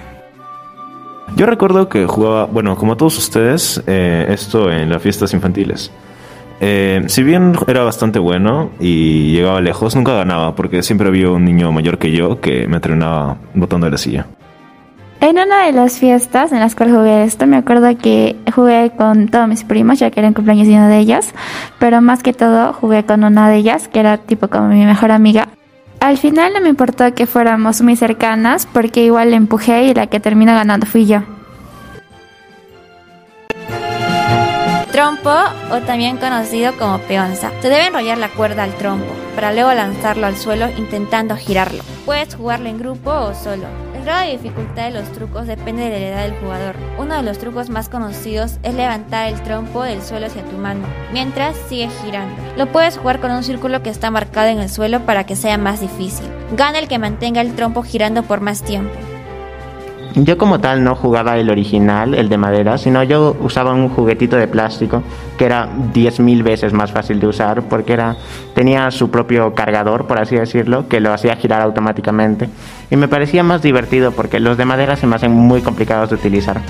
Yo 1.36 1.46
recuerdo 1.46 1.90
que 1.90 2.08
jugaba, 2.08 2.46
bueno, 2.46 2.76
como 2.76 2.98
todos 2.98 3.20
ustedes, 3.20 3.84
eh, 3.86 4.26
esto 4.30 4.72
en 4.72 4.90
las 4.90 5.00
fiestas 5.00 5.32
infantiles. 5.32 5.92
Eh, 6.62 7.04
si 7.08 7.24
bien 7.24 7.54
era 7.68 7.84
bastante 7.84 8.20
bueno 8.20 8.72
y 8.80 9.34
llegaba 9.34 9.60
lejos, 9.62 9.96
nunca 9.96 10.14
ganaba 10.14 10.56
porque 10.56 10.84
siempre 10.84 11.08
había 11.08 11.30
un 11.30 11.44
niño 11.44 11.72
mayor 11.72 11.98
que 11.98 12.12
yo 12.12 12.40
que 12.40 12.68
me 12.68 12.78
entrenaba 12.78 13.38
botando 13.54 13.86
de 13.86 13.92
la 13.92 13.98
silla. 13.98 14.26
En 15.22 15.38
una 15.40 15.66
de 15.66 15.72
las 15.72 15.98
fiestas 15.98 16.52
en 16.52 16.60
las 16.60 16.76
cuales 16.76 16.96
jugué 16.96 17.24
esto, 17.24 17.48
me 17.48 17.58
acuerdo 17.58 17.98
que 17.98 18.36
jugué 18.54 18.92
con 18.96 19.28
todos 19.28 19.48
mis 19.48 19.64
primos, 19.64 19.98
ya 20.00 20.12
que 20.12 20.20
era 20.20 20.30
el 20.30 20.36
cumpleaños 20.36 20.68
de 20.68 20.74
una 20.74 20.88
de 20.88 21.00
ellas, 21.00 21.34
pero 21.80 22.02
más 22.02 22.22
que 22.22 22.34
todo 22.34 22.74
jugué 22.74 23.06
con 23.06 23.24
una 23.24 23.50
de 23.50 23.58
ellas, 23.58 23.88
que 23.88 24.02
era 24.02 24.18
tipo 24.18 24.50
como 24.50 24.68
mi 24.68 24.86
mejor 24.86 25.12
amiga. 25.12 25.48
Al 26.00 26.18
final 26.18 26.54
no 26.54 26.62
me 26.62 26.70
importó 26.70 27.12
que 27.16 27.26
fuéramos 27.26 27.82
muy 27.82 27.96
cercanas, 27.96 28.68
porque 28.72 29.04
igual 29.04 29.32
le 29.32 29.38
empujé 29.38 29.86
y 29.86 29.94
la 29.94 30.08
que 30.08 30.20
terminó 30.20 30.54
ganando 30.54 30.86
fui 30.86 31.06
yo. 31.06 31.22
Trompo, 34.96 35.30
o 35.74 35.82
también 35.82 36.16
conocido 36.16 36.72
como 36.78 37.00
peonza. 37.00 37.52
Se 37.62 37.68
debe 37.68 37.88
enrollar 37.88 38.18
la 38.18 38.30
cuerda 38.30 38.64
al 38.64 38.74
trompo, 38.76 39.12
para 39.36 39.52
luego 39.52 39.74
lanzarlo 39.74 40.26
al 40.26 40.38
suelo 40.38 40.70
intentando 40.78 41.36
girarlo. 41.36 41.84
Puedes 42.06 42.34
jugarlo 42.34 42.70
en 42.70 42.80
grupo 42.80 43.12
o 43.12 43.34
solo. 43.34 43.66
El 43.94 44.06
grado 44.06 44.26
de 44.26 44.38
dificultad 44.38 44.86
de 44.86 44.92
los 44.92 45.12
trucos 45.12 45.48
depende 45.48 45.84
de 45.84 46.00
la 46.00 46.08
edad 46.08 46.24
del 46.24 46.40
jugador. 46.40 46.78
Uno 46.98 47.18
de 47.18 47.24
los 47.24 47.40
trucos 47.40 47.70
más 47.70 47.90
conocidos 47.90 48.54
es 48.64 48.74
levantar 48.74 49.28
el 49.28 49.44
trompo 49.44 49.84
del 49.84 50.02
suelo 50.02 50.28
hacia 50.28 50.46
tu 50.46 50.56
mano, 50.56 50.88
mientras 51.12 51.58
sigue 51.68 51.90
girando. 52.02 52.34
Lo 52.56 52.72
puedes 52.72 52.98
jugar 52.98 53.20
con 53.20 53.32
un 53.32 53.44
círculo 53.44 53.84
que 53.84 53.90
está 53.90 54.12
marcado 54.12 54.48
en 54.48 54.60
el 54.60 54.70
suelo 54.70 55.02
para 55.02 55.26
que 55.26 55.36
sea 55.36 55.58
más 55.58 55.82
difícil. 55.82 56.26
Gana 56.56 56.80
el 56.80 56.88
que 56.88 57.00
mantenga 57.00 57.42
el 57.42 57.54
trompo 57.54 57.84
girando 57.84 58.24
por 58.24 58.40
más 58.40 58.62
tiempo. 58.62 58.94
Yo 60.16 60.38
como 60.38 60.60
tal 60.62 60.82
no 60.82 60.96
jugaba 60.96 61.38
el 61.38 61.50
original, 61.50 62.14
el 62.14 62.30
de 62.30 62.38
madera, 62.38 62.78
sino 62.78 63.04
yo 63.04 63.36
usaba 63.42 63.74
un 63.74 63.90
juguetito 63.90 64.38
de 64.38 64.48
plástico 64.48 65.04
que 65.38 65.44
era 65.44 65.68
10.000 65.94 66.42
veces 66.42 66.72
más 66.72 66.94
fácil 66.94 67.20
de 67.20 67.28
usar 67.28 67.64
porque 67.64 67.92
era, 67.92 68.16
tenía 68.54 68.90
su 68.92 69.12
propio 69.12 69.54
cargador, 69.54 70.08
por 70.08 70.18
así 70.18 70.38
decirlo, 70.38 70.88
que 70.88 71.02
lo 71.02 71.12
hacía 71.12 71.36
girar 71.36 71.62
automáticamente. 71.62 72.50
Y 72.90 72.96
me 72.96 73.10
parecía 73.10 73.44
más 73.44 73.62
divertido 73.62 74.14
porque 74.14 74.40
los 74.40 74.58
de 74.58 74.64
madera 74.64 74.96
se 74.96 75.06
me 75.06 75.18
hacen 75.18 75.34
muy 75.34 75.62
complicados 75.62 76.10
de 76.12 76.16
utilizar. 76.16 76.62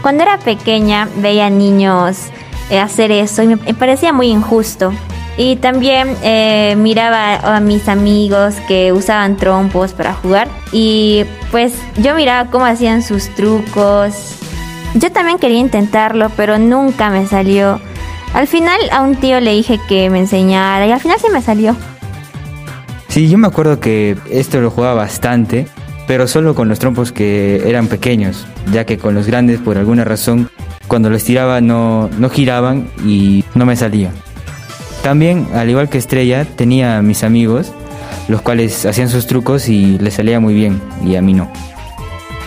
Cuando 0.00 0.22
era 0.22 0.38
pequeña 0.38 1.08
veía 1.16 1.50
niños 1.50 2.28
eh, 2.70 2.78
hacer 2.78 3.10
eso 3.10 3.42
y 3.42 3.48
me 3.48 3.74
parecía 3.74 4.12
muy 4.12 4.28
injusto. 4.28 4.92
Y 5.38 5.56
también 5.56 6.16
eh, 6.22 6.74
miraba 6.78 7.56
a 7.56 7.60
mis 7.60 7.88
amigos 7.88 8.54
que 8.68 8.92
usaban 8.92 9.36
trompos 9.36 9.92
para 9.92 10.14
jugar 10.14 10.48
y 10.72 11.24
pues 11.50 11.74
yo 11.98 12.14
miraba 12.14 12.50
cómo 12.50 12.64
hacían 12.64 13.02
sus 13.02 13.28
trucos. 13.34 14.36
Yo 14.94 15.12
también 15.12 15.38
quería 15.38 15.58
intentarlo, 15.58 16.30
pero 16.36 16.58
nunca 16.58 17.10
me 17.10 17.26
salió. 17.26 17.80
Al 18.32 18.46
final 18.46 18.80
a 18.92 19.02
un 19.02 19.16
tío 19.16 19.40
le 19.40 19.52
dije 19.52 19.78
que 19.88 20.08
me 20.08 20.20
enseñara 20.20 20.86
y 20.86 20.92
al 20.92 21.00
final 21.00 21.18
sí 21.20 21.26
me 21.30 21.42
salió. 21.42 21.76
Sí, 23.08 23.28
yo 23.28 23.36
me 23.38 23.46
acuerdo 23.46 23.78
que 23.78 24.16
esto 24.30 24.60
lo 24.60 24.70
jugaba 24.70 24.94
bastante, 24.94 25.66
pero 26.06 26.26
solo 26.26 26.54
con 26.54 26.68
los 26.68 26.78
trompos 26.78 27.12
que 27.12 27.62
eran 27.68 27.88
pequeños, 27.88 28.46
ya 28.72 28.84
que 28.84 28.98
con 28.98 29.14
los 29.14 29.26
grandes 29.26 29.60
por 29.60 29.76
alguna 29.76 30.04
razón 30.04 30.50
cuando 30.86 31.10
los 31.10 31.24
tiraba 31.24 31.60
no, 31.60 32.08
no 32.18 32.30
giraban 32.30 32.88
y 33.04 33.44
no 33.54 33.66
me 33.66 33.76
salía. 33.76 34.12
También, 35.06 35.46
al 35.54 35.70
igual 35.70 35.88
que 35.88 35.98
Estrella, 35.98 36.44
tenía 36.44 37.00
mis 37.00 37.22
amigos, 37.22 37.70
los 38.26 38.42
cuales 38.42 38.84
hacían 38.86 39.08
sus 39.08 39.28
trucos 39.28 39.68
y 39.68 39.98
les 40.00 40.14
salía 40.14 40.40
muy 40.40 40.52
bien, 40.52 40.82
y 41.04 41.14
a 41.14 41.22
mí 41.22 41.32
no. 41.32 41.48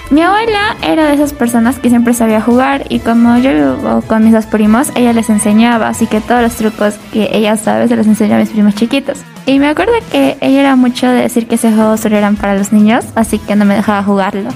Mi 0.10 0.24
abuela 0.24 0.76
era 0.82 1.08
de 1.08 1.14
esas 1.14 1.32
personas 1.32 1.80
que 1.80 1.88
siempre 1.88 2.14
sabía 2.14 2.42
jugar 2.42 2.84
y 2.90 3.00
como 3.00 3.38
yo 3.38 3.54
vivo 3.54 4.04
con 4.08 4.26
mis 4.26 4.34
dos 4.34 4.46
primos, 4.46 4.92
ella 4.96 5.14
les 5.14 5.30
enseñaba, 5.30 5.88
así 5.88 6.06
que 6.06 6.20
todos 6.20 6.42
los 6.42 6.56
trucos 6.56 6.96
que 7.14 7.30
ella 7.32 7.56
sabe 7.56 7.88
se 7.88 7.96
los 7.96 8.06
enseñó 8.06 8.36
a 8.36 8.40
mis 8.40 8.50
primos 8.50 8.76
chiquitos. 8.76 9.20
Y 9.46 9.58
me 9.58 9.70
acuerdo 9.70 9.94
que 10.12 10.36
ella 10.42 10.60
era 10.60 10.76
mucho 10.76 11.08
de 11.08 11.22
decir 11.22 11.48
que 11.48 11.56
ese 11.56 11.72
juego 11.72 11.96
solo 11.96 12.18
eran 12.18 12.36
para 12.36 12.58
los 12.58 12.74
niños, 12.74 13.06
así 13.16 13.40
que 13.40 13.56
no 13.56 13.64
me 13.64 13.76
dejaba 13.76 14.04
jugarlo. 14.04 14.50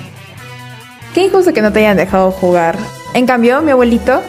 Qué 1.13 1.27
injusto 1.27 1.53
que 1.53 1.61
no 1.61 1.71
te 1.71 1.79
hayan 1.79 1.95
dejado 1.95 2.31
jugar. 2.31 2.77
En 3.13 3.25
cambio, 3.25 3.61
mi 3.61 3.71
abuelito 3.71 4.21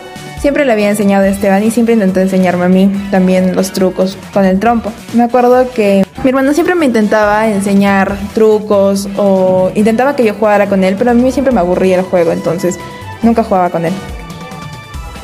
siempre 0.44 0.66
le 0.66 0.72
había 0.72 0.90
enseñado 0.90 1.24
a 1.24 1.28
Esteban 1.28 1.62
y 1.64 1.70
siempre 1.70 1.94
intentó 1.94 2.20
enseñarme 2.20 2.66
a 2.66 2.68
mí 2.68 2.92
también 3.10 3.56
los 3.56 3.72
trucos 3.72 4.18
con 4.34 4.44
el 4.44 4.60
trompo. 4.60 4.92
Me 5.14 5.22
acuerdo 5.22 5.70
que 5.72 6.04
mi 6.22 6.28
hermano 6.28 6.52
siempre 6.52 6.74
me 6.74 6.84
intentaba 6.84 7.48
enseñar 7.48 8.14
trucos 8.34 9.08
o 9.16 9.72
intentaba 9.74 10.14
que 10.14 10.22
yo 10.22 10.34
jugara 10.34 10.66
con 10.66 10.84
él, 10.84 10.96
pero 10.98 11.12
a 11.12 11.14
mí 11.14 11.32
siempre 11.32 11.50
me 11.54 11.60
aburría 11.60 11.96
el 11.96 12.02
juego, 12.02 12.32
entonces 12.32 12.78
nunca 13.22 13.42
jugaba 13.42 13.70
con 13.70 13.86
él. 13.86 13.94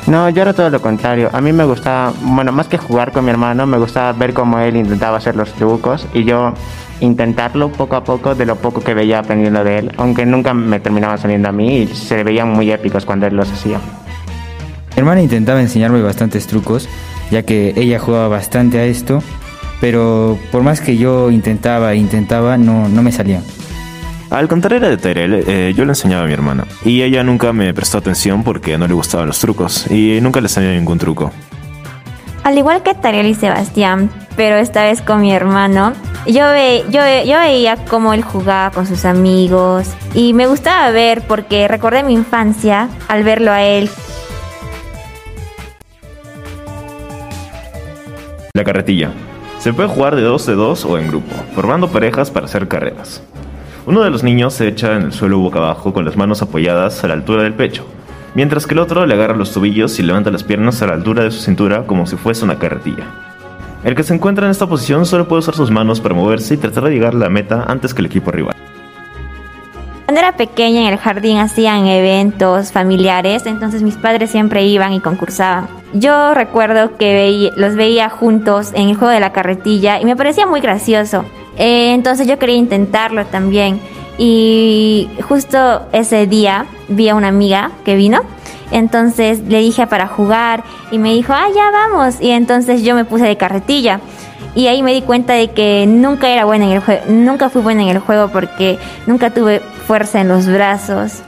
No, 0.06 0.30
yo 0.30 0.40
era 0.40 0.54
todo 0.54 0.70
lo 0.70 0.80
contrario. 0.80 1.28
A 1.34 1.42
mí 1.42 1.52
me 1.52 1.66
gustaba, 1.66 2.14
bueno, 2.22 2.50
más 2.50 2.68
que 2.68 2.78
jugar 2.78 3.12
con 3.12 3.22
mi 3.22 3.30
hermano, 3.30 3.66
me 3.66 3.76
gustaba 3.76 4.14
ver 4.14 4.32
cómo 4.32 4.58
él 4.58 4.74
intentaba 4.74 5.18
hacer 5.18 5.36
los 5.36 5.52
trucos 5.52 6.06
y 6.14 6.24
yo 6.24 6.54
intentarlo 7.00 7.70
poco 7.70 7.94
a 7.96 8.04
poco 8.04 8.34
de 8.34 8.46
lo 8.46 8.56
poco 8.56 8.80
que 8.80 8.94
veía 8.94 9.18
aprendiendo 9.18 9.64
de 9.64 9.80
él, 9.80 9.92
aunque 9.98 10.24
nunca 10.24 10.54
me 10.54 10.80
terminaba 10.80 11.18
saliendo 11.18 11.50
a 11.50 11.52
mí 11.52 11.80
y 11.80 11.86
se 11.88 12.24
veían 12.24 12.48
muy 12.48 12.72
épicos 12.72 13.04
cuando 13.04 13.26
él 13.26 13.36
los 13.36 13.52
hacía. 13.52 13.80
Mi 14.94 15.00
hermana 15.00 15.22
intentaba 15.22 15.60
enseñarme 15.60 16.02
bastantes 16.02 16.46
trucos, 16.46 16.88
ya 17.30 17.42
que 17.42 17.72
ella 17.76 17.98
jugaba 17.98 18.28
bastante 18.28 18.78
a 18.78 18.84
esto, 18.84 19.22
pero 19.80 20.38
por 20.50 20.62
más 20.62 20.80
que 20.80 20.96
yo 20.96 21.30
intentaba 21.30 21.92
e 21.92 21.96
intentaba, 21.96 22.58
no, 22.58 22.88
no 22.88 23.02
me 23.02 23.12
salía. 23.12 23.42
Al 24.30 24.46
contrario 24.46 24.88
de 24.88 24.96
Tyrell, 24.96 25.44
eh, 25.46 25.74
yo 25.76 25.84
le 25.84 25.90
enseñaba 25.90 26.22
a 26.22 26.26
mi 26.26 26.32
hermana. 26.32 26.64
Y 26.84 27.02
ella 27.02 27.24
nunca 27.24 27.52
me 27.52 27.74
prestó 27.74 27.98
atención 27.98 28.44
porque 28.44 28.78
no 28.78 28.86
le 28.86 28.94
gustaban 28.94 29.26
los 29.26 29.40
trucos. 29.40 29.90
Y 29.90 30.20
nunca 30.20 30.40
le 30.40 30.46
enseñó 30.46 30.70
ningún 30.70 30.98
truco. 30.98 31.32
Al 32.44 32.56
igual 32.56 32.82
que 32.82 32.94
Tariel 32.94 33.26
y 33.26 33.34
Sebastián, 33.34 34.08
pero 34.36 34.56
esta 34.56 34.84
vez 34.84 35.02
con 35.02 35.20
mi 35.20 35.32
hermano, 35.32 35.92
yo, 36.26 36.46
ve, 36.46 36.84
yo, 36.90 37.00
yo 37.26 37.38
veía 37.38 37.76
cómo 37.88 38.14
él 38.14 38.22
jugaba 38.22 38.70
con 38.70 38.86
sus 38.86 39.04
amigos 39.04 39.88
y 40.14 40.32
me 40.32 40.46
gustaba 40.46 40.90
ver 40.90 41.22
porque 41.22 41.68
recordé 41.68 42.02
mi 42.02 42.14
infancia 42.14 42.88
al 43.08 43.24
verlo 43.24 43.52
a 43.52 43.62
él. 43.62 43.90
La 48.52 48.64
carretilla. 48.64 49.12
Se 49.60 49.72
puede 49.72 49.88
jugar 49.88 50.16
de 50.16 50.22
dos 50.22 50.44
de 50.44 50.54
dos 50.54 50.84
o 50.84 50.98
en 50.98 51.06
grupo, 51.06 51.34
formando 51.54 51.88
parejas 51.88 52.32
para 52.32 52.46
hacer 52.46 52.66
carreras. 52.66 53.22
Uno 53.86 54.02
de 54.02 54.10
los 54.10 54.24
niños 54.24 54.54
se 54.54 54.66
echa 54.66 54.96
en 54.96 55.02
el 55.02 55.12
suelo 55.12 55.38
boca 55.38 55.60
abajo 55.60 55.92
con 55.92 56.04
las 56.04 56.16
manos 56.16 56.42
apoyadas 56.42 57.04
a 57.04 57.08
la 57.08 57.14
altura 57.14 57.44
del 57.44 57.54
pecho, 57.54 57.86
mientras 58.34 58.66
que 58.66 58.74
el 58.74 58.80
otro 58.80 59.06
le 59.06 59.14
agarra 59.14 59.36
los 59.36 59.52
tobillos 59.52 59.98
y 60.00 60.02
levanta 60.02 60.32
las 60.32 60.42
piernas 60.42 60.82
a 60.82 60.88
la 60.88 60.94
altura 60.94 61.22
de 61.22 61.30
su 61.30 61.40
cintura 61.40 61.86
como 61.86 62.06
si 62.08 62.16
fuese 62.16 62.44
una 62.44 62.58
carretilla. 62.58 63.06
El 63.84 63.94
que 63.94 64.02
se 64.02 64.14
encuentra 64.14 64.46
en 64.46 64.50
esta 64.50 64.66
posición 64.66 65.06
solo 65.06 65.28
puede 65.28 65.40
usar 65.40 65.54
sus 65.54 65.70
manos 65.70 66.00
para 66.00 66.16
moverse 66.16 66.54
y 66.54 66.56
tratar 66.56 66.84
de 66.84 66.90
llegar 66.90 67.14
a 67.14 67.18
la 67.18 67.30
meta 67.30 67.66
antes 67.68 67.94
que 67.94 68.00
el 68.00 68.06
equipo 68.06 68.32
rival. 68.32 68.56
Cuando 70.06 70.20
era 70.20 70.36
pequeña 70.36 70.80
en 70.80 70.88
el 70.88 70.98
jardín 70.98 71.38
hacían 71.38 71.86
eventos 71.86 72.72
familiares, 72.72 73.46
entonces 73.46 73.82
mis 73.82 73.94
padres 73.94 74.30
siempre 74.30 74.64
iban 74.64 74.92
y 74.92 74.98
concursaban. 74.98 75.79
Yo 75.92 76.34
recuerdo 76.34 76.96
que 76.96 77.12
veía- 77.14 77.52
los 77.56 77.74
veía 77.74 78.08
juntos 78.08 78.70
en 78.74 78.88
el 78.90 78.96
juego 78.96 79.12
de 79.12 79.20
la 79.20 79.32
carretilla 79.32 80.00
y 80.00 80.04
me 80.04 80.16
parecía 80.16 80.46
muy 80.46 80.60
gracioso. 80.60 81.24
Eh, 81.56 81.92
entonces 81.92 82.26
yo 82.26 82.38
quería 82.38 82.56
intentarlo 82.56 83.24
también. 83.26 83.80
Y 84.18 85.08
justo 85.28 85.82
ese 85.92 86.26
día 86.26 86.66
vi 86.88 87.08
a 87.08 87.14
una 87.14 87.28
amiga 87.28 87.70
que 87.84 87.96
vino. 87.96 88.20
Entonces 88.70 89.40
le 89.48 89.58
dije 89.58 89.86
para 89.86 90.06
jugar 90.06 90.62
y 90.92 90.98
me 90.98 91.12
dijo, 91.12 91.32
ah, 91.32 91.48
ya 91.54 91.70
vamos. 91.72 92.20
Y 92.20 92.30
entonces 92.30 92.82
yo 92.82 92.94
me 92.94 93.04
puse 93.04 93.24
de 93.24 93.36
carretilla. 93.36 94.00
Y 94.54 94.66
ahí 94.66 94.82
me 94.82 94.92
di 94.92 95.02
cuenta 95.02 95.34
de 95.34 95.50
que 95.50 95.86
nunca 95.88 96.28
era 96.28 96.44
buena 96.44 96.66
en 96.66 96.72
el 96.72 96.80
juego, 96.80 97.02
nunca 97.08 97.50
fui 97.50 97.62
buena 97.62 97.82
en 97.82 97.88
el 97.88 97.98
juego 97.98 98.28
porque 98.28 98.78
nunca 99.06 99.30
tuve 99.30 99.60
fuerza 99.60 100.20
en 100.20 100.28
los 100.28 100.46
brazos. 100.46 101.22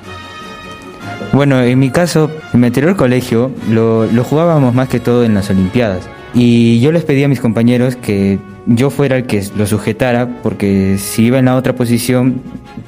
Bueno, 1.33 1.61
en 1.63 1.79
mi 1.79 1.91
caso, 1.91 2.31
en 2.53 2.61
mi 2.61 2.67
anterior 2.67 2.95
colegio 2.95 3.51
lo, 3.71 4.07
jugábamos 4.23 4.75
más 4.75 4.89
que 4.89 5.01
todo 5.01 5.25
en 5.25 5.35
las 5.35 5.49
Olimpiadas. 5.49 6.09
Y 6.35 6.81
yo 6.81 6.93
les 6.93 7.05
pedí 7.05 7.25
a 7.25 7.29
mis 7.29 7.41
compañeros 7.41 7.97
que 7.97 8.39
yo 8.67 8.91
fuera 8.91 9.17
el 9.17 9.27
que 9.27 9.45
lo 9.57 9.67
sujetara 9.67 10.29
porque 10.43 10.97
si 10.99 11.25
iba 11.25 11.39
en 11.39 11.47
la 11.47 11.57
otra 11.57 11.75
posición 11.75 12.41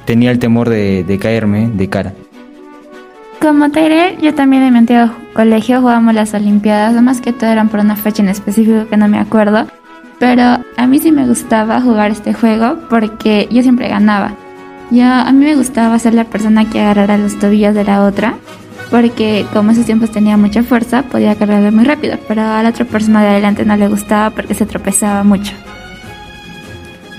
tenía 0.05 0.31
el 0.31 0.39
temor 0.39 0.69
de, 0.69 1.19
caerme 1.21 1.69
de 1.73 1.89
cara. 1.89 2.13
Como 3.41 3.69
Tyrell, 3.69 4.17
yo 4.19 4.33
también 4.33 4.63
en 4.63 4.73
mi 4.73 4.79
antiguo 4.79 5.11
colegio 5.33 5.81
jugábamos 5.81 6.13
las 6.13 6.33
Olimpiadas, 6.33 6.99
más 7.01 7.21
que 7.21 7.33
todo 7.33 7.49
eran 7.49 7.69
por 7.69 7.79
una 7.79 7.95
fecha 7.95 8.23
en 8.23 8.29
específico 8.29 8.87
que 8.87 8.97
no 8.97 9.07
me 9.07 9.19
acuerdo. 9.19 9.67
Pero 10.19 10.59
a 10.77 10.87
mí 10.87 10.99
sí 10.99 11.11
me 11.11 11.27
gustaba 11.27 11.81
jugar 11.81 12.11
este 12.11 12.33
juego 12.33 12.77
porque 12.89 13.47
yo 13.51 13.61
siempre 13.61 13.89
ganaba. 13.89 14.33
Yo, 14.91 15.03
a 15.03 15.31
mí 15.31 15.45
me 15.45 15.55
gustaba 15.55 15.97
ser 15.99 16.13
la 16.13 16.25
persona 16.25 16.69
que 16.69 16.79
agarrara 16.79 17.17
los 17.17 17.39
tobillos 17.39 17.73
de 17.73 17.83
la 17.83 18.03
otra, 18.03 18.35
porque 18.91 19.45
como 19.51 19.71
esos 19.71 19.85
tiempos 19.85 20.11
tenía 20.11 20.37
mucha 20.37 20.63
fuerza, 20.63 21.03
podía 21.03 21.35
cargarlo 21.35 21.71
muy 21.71 21.85
rápido, 21.85 22.17
pero 22.27 22.41
a 22.43 22.61
la 22.61 22.69
otra 22.69 22.85
persona 22.85 23.21
de 23.23 23.29
adelante 23.29 23.65
no 23.65 23.75
le 23.75 23.87
gustaba 23.87 24.29
porque 24.29 24.53
se 24.53 24.65
tropezaba 24.65 25.23
mucho. 25.23 25.53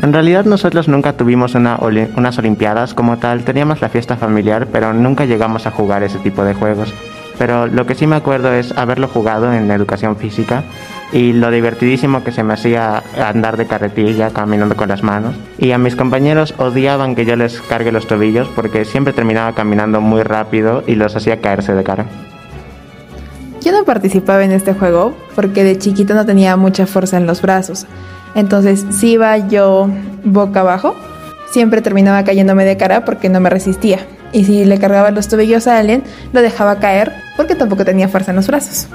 En 0.01 0.13
realidad 0.13 0.45
nosotros 0.45 0.89
nunca 0.89 1.15
tuvimos 1.15 1.55
unas 1.55 2.39
Olimpiadas 2.39 2.95
como 2.95 3.17
tal, 3.17 3.45
teníamos 3.45 3.81
la 3.81 3.89
fiesta 3.89 4.17
familiar, 4.17 4.69
pero 4.71 4.93
nunca 4.93 5.25
llegamos 5.25 5.67
a 5.67 5.71
jugar 5.71 6.03
ese 6.03 6.19
tipo 6.19 6.45
de 6.45 6.55
juegos. 6.55 6.95
Pero 7.39 7.67
lo 7.67 7.87
que 7.87 7.95
sí 7.95 8.07
me 8.07 8.17
acuerdo 8.17 8.53
es 8.53 8.77
haberlo 8.77 9.09
jugado 9.09 9.53
en 9.53 9.71
educación 9.71 10.17
física 10.17 10.65
y 11.13 11.33
lo 11.33 11.51
divertidísimo 11.51 12.25
que 12.25 12.33
se 12.33 12.43
me 12.43 12.55
hacía 12.55 13.03
andar 13.23 13.57
de 13.57 13.67
carretilla 13.67 14.31
caminando 14.31 14.77
con 14.77 14.89
las 14.89 15.03
manos. 15.03 15.37
Y 15.59 15.73
a 15.73 15.79
mis 15.79 15.97
compañeros 15.97 16.55
odiaban 16.59 17.15
que 17.15 17.25
yo 17.25 17.37
les 17.37 17.61
cargue 17.61 17.93
los 17.93 18.07
tobillos 18.07 18.49
porque 18.55 18.85
siempre 18.85 19.13
terminaba 19.13 19.53
caminando 19.53 20.01
muy 20.01 20.23
rápido 20.23 20.83
y 20.87 20.95
los 20.95 21.15
hacía 21.15 21.41
caerse 21.41 21.75
de 21.75 21.85
cara. 21.85 22.07
Yo 23.61 23.73
no 23.73 23.85
participaba 23.85 24.45
en 24.45 24.53
este 24.53 24.75
juego 24.75 25.17
porque 25.35 25.65
de 25.65 25.79
chiquito 25.79 26.15
no 26.15 26.25
tenía 26.25 26.57
mucha 26.57 26.87
fuerza 26.87 27.17
en 27.17 27.27
los 27.27 27.43
brazos. 27.43 27.87
Entonces, 28.35 28.85
si 28.91 29.13
iba 29.13 29.37
yo 29.39 29.89
boca 30.23 30.61
abajo, 30.61 30.95
siempre 31.51 31.83
terminaba 31.83 32.25
cayéndome 32.25 32.65
de 32.65 32.77
cara 32.77 33.05
porque 33.05 33.29
no 33.29 33.41
me 33.41 33.51
resistía. 33.51 33.99
Y 34.33 34.45
si 34.45 34.65
le 34.65 34.79
cargaba 34.79 35.11
los 35.11 35.29
tobillos 35.29 35.67
a 35.67 35.79
alguien, 35.79 36.03
lo 36.33 36.43
dejaba 36.43 36.79
caer 36.79 37.13
porque 37.37 37.55
tampoco 37.55 37.85
tenía 37.85 38.09
fuerza 38.09 38.33
en 38.33 38.37
los 38.37 38.47
brazos. 38.47 38.89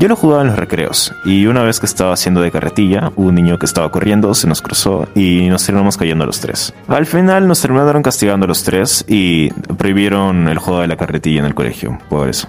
Yo 0.00 0.08
lo 0.08 0.16
jugaba 0.16 0.40
en 0.40 0.48
los 0.48 0.56
recreos, 0.56 1.12
y 1.26 1.44
una 1.44 1.62
vez 1.62 1.78
que 1.78 1.84
estaba 1.84 2.14
haciendo 2.14 2.40
de 2.40 2.50
carretilla, 2.50 3.12
un 3.16 3.34
niño 3.34 3.58
que 3.58 3.66
estaba 3.66 3.90
corriendo 3.90 4.32
se 4.32 4.46
nos 4.46 4.62
cruzó 4.62 5.06
y 5.14 5.46
nos 5.50 5.66
terminamos 5.66 5.98
cayendo 5.98 6.24
los 6.24 6.40
tres. 6.40 6.72
Al 6.88 7.04
final 7.04 7.46
nos 7.46 7.60
terminaron 7.60 8.02
castigando 8.02 8.46
a 8.46 8.48
los 8.48 8.62
tres 8.62 9.04
y 9.06 9.50
prohibieron 9.50 10.48
el 10.48 10.56
juego 10.56 10.80
de 10.80 10.86
la 10.86 10.96
carretilla 10.96 11.40
en 11.40 11.44
el 11.44 11.54
colegio, 11.54 11.98
por 12.08 12.30
eso. 12.30 12.48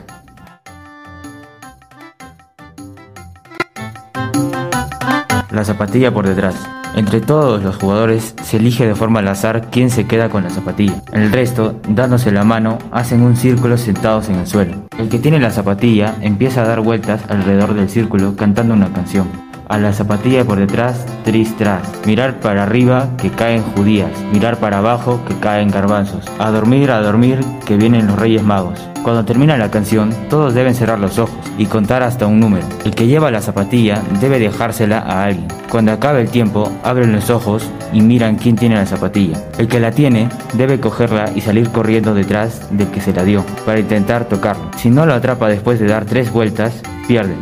La 5.52 5.66
zapatilla 5.66 6.14
por 6.14 6.28
detrás. 6.28 6.56
Entre 6.96 7.22
todos 7.22 7.62
los 7.64 7.76
jugadores 7.78 8.36
se 8.44 8.58
elige 8.58 8.88
de 8.88 8.96
forma 8.96 9.20
al 9.20 9.28
azar 9.28 9.70
quién 9.70 9.90
se 9.90 10.08
queda 10.08 10.30
con 10.30 10.44
la 10.44 10.50
zapatilla. 10.50 11.02
El 11.12 11.32
resto, 11.32 11.80
dándose 11.88 12.32
la 12.32 12.44
mano, 12.44 12.78
hacen 12.92 13.22
un 13.22 13.36
círculo 13.36 13.78
sentados 13.78 14.30
en 14.30 14.36
el 14.36 14.48
suelo. 14.48 14.76
El 14.98 15.10
que 15.10 15.20
tiene 15.20 15.40
la 15.40 15.52
zapatilla 15.52 16.16
empieza 16.22 16.62
a 16.62 16.68
dar 16.68 16.82
vueltas 16.82 17.22
alrededor 17.30 17.74
del 17.74 17.90
círculo 17.90 18.36
cantando 18.36 18.74
una 18.74 18.92
canción. 18.94 19.51
A 19.72 19.78
la 19.78 19.94
zapatilla 19.94 20.44
por 20.44 20.60
detrás, 20.60 21.06
tris 21.24 21.56
tras. 21.56 21.82
Mirar 22.06 22.42
para 22.42 22.64
arriba, 22.64 23.08
que 23.18 23.30
caen 23.30 23.64
judías. 23.64 24.12
Mirar 24.34 24.58
para 24.58 24.80
abajo, 24.80 25.22
que 25.26 25.34
caen 25.36 25.72
garbanzos. 25.72 26.26
A 26.40 26.52
dormir, 26.52 26.92
a 26.92 27.02
dormir, 27.02 27.40
que 27.66 27.78
vienen 27.78 28.08
los 28.08 28.20
reyes 28.20 28.44
magos. 28.44 28.82
Cuando 29.02 29.24
termina 29.24 29.56
la 29.56 29.72
canción, 29.72 30.14
todos 30.30 30.54
deben 30.54 30.76
cerrar 30.76 31.00
los 31.00 31.18
ojos 31.20 31.40
y 31.58 31.68
contar 31.68 32.04
hasta 32.04 32.28
un 32.28 32.42
número. 32.42 32.68
El 32.84 32.94
que 32.94 33.08
lleva 33.08 33.32
la 33.32 33.42
zapatilla 33.42 34.04
debe 34.20 34.40
dejársela 34.40 35.00
a 35.00 35.24
alguien. 35.24 35.48
Cuando 35.70 35.94
acabe 35.94 36.20
el 36.20 36.30
tiempo, 36.30 36.70
abren 36.84 37.14
los 37.14 37.30
ojos 37.30 37.64
y 37.94 38.02
miran 38.02 38.36
quién 38.36 38.58
tiene 38.58 38.76
la 38.76 38.86
zapatilla. 38.86 39.42
El 39.58 39.70
que 39.70 39.80
la 39.80 39.92
tiene 39.92 40.28
debe 40.52 40.82
cogerla 40.82 41.32
y 41.34 41.40
salir 41.40 41.70
corriendo 41.70 42.14
detrás 42.14 42.68
del 42.72 42.90
que 42.90 43.00
se 43.00 43.14
la 43.14 43.24
dio 43.24 43.46
para 43.66 43.80
intentar 43.80 44.26
tocarlo. 44.26 44.70
Si 44.76 44.90
no 44.90 45.06
lo 45.06 45.14
atrapa 45.14 45.48
después 45.48 45.80
de 45.80 45.88
dar 45.88 46.04
tres 46.04 46.30
vueltas, 46.30 46.74
pierde. 47.08 47.36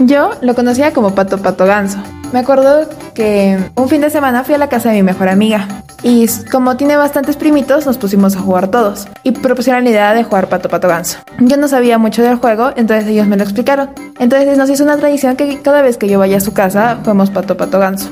Yo 0.00 0.32
lo 0.40 0.54
conocía 0.54 0.92
como 0.92 1.14
Pato 1.14 1.38
Pato 1.38 1.66
Ganso. 1.66 1.98
Me 2.32 2.40
acuerdo 2.40 2.88
que 3.14 3.58
un 3.76 3.88
fin 3.88 4.00
de 4.00 4.10
semana 4.10 4.42
fui 4.42 4.54
a 4.54 4.58
la 4.58 4.68
casa 4.68 4.90
de 4.90 4.96
mi 4.96 5.02
mejor 5.04 5.28
amiga. 5.28 5.68
Y 6.02 6.26
como 6.50 6.76
tiene 6.76 6.96
bastantes 6.96 7.36
primitos, 7.36 7.86
nos 7.86 7.96
pusimos 7.96 8.34
a 8.36 8.40
jugar 8.40 8.68
todos. 8.68 9.06
Y 9.22 9.30
propusieron 9.30 9.84
la 9.84 9.90
idea 9.90 10.14
de 10.14 10.24
jugar 10.24 10.48
Pato 10.48 10.68
Pato 10.68 10.88
Ganso. 10.88 11.18
Yo 11.38 11.56
no 11.56 11.68
sabía 11.68 11.96
mucho 11.96 12.22
del 12.22 12.36
juego, 12.36 12.72
entonces 12.76 13.08
ellos 13.08 13.28
me 13.28 13.36
lo 13.36 13.44
explicaron. 13.44 13.90
Entonces 14.18 14.58
nos 14.58 14.68
hizo 14.68 14.82
una 14.82 14.96
tradición 14.96 15.36
que 15.36 15.60
cada 15.60 15.80
vez 15.80 15.96
que 15.96 16.08
yo 16.08 16.18
vaya 16.18 16.38
a 16.38 16.40
su 16.40 16.52
casa, 16.52 16.96
juguemos 17.00 17.30
Pato 17.30 17.56
Pato 17.56 17.78
Ganso. 17.78 18.10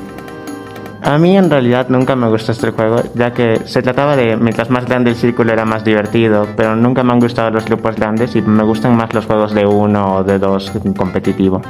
A 1.05 1.17
mí 1.17 1.37
en 1.37 1.49
realidad 1.49 1.89
nunca 1.89 2.15
me 2.15 2.29
gustó 2.29 2.53
este 2.53 2.71
juego, 2.71 3.01
ya 3.13 3.33
que 3.33 3.59
se 3.65 3.81
trataba 3.81 4.15
de 4.15 4.37
mientras 4.37 4.69
más 4.69 4.85
grande 4.85 5.09
el 5.09 5.17
círculo 5.17 5.51
era 5.51 5.65
más 5.65 5.83
divertido, 5.83 6.47
pero 6.55 6.77
nunca 6.77 7.03
me 7.03 7.11
han 7.11 7.19
gustado 7.19 7.49
los 7.51 7.65
grupos 7.65 7.97
grandes 7.97 8.37
y 8.37 8.41
me 8.41 8.63
gustan 8.63 8.95
más 8.95 9.13
los 9.13 9.25
juegos 9.25 9.53
de 9.53 9.65
uno 9.65 10.15
o 10.15 10.23
de 10.23 10.39
dos 10.39 10.71
competitivo. 10.97 11.61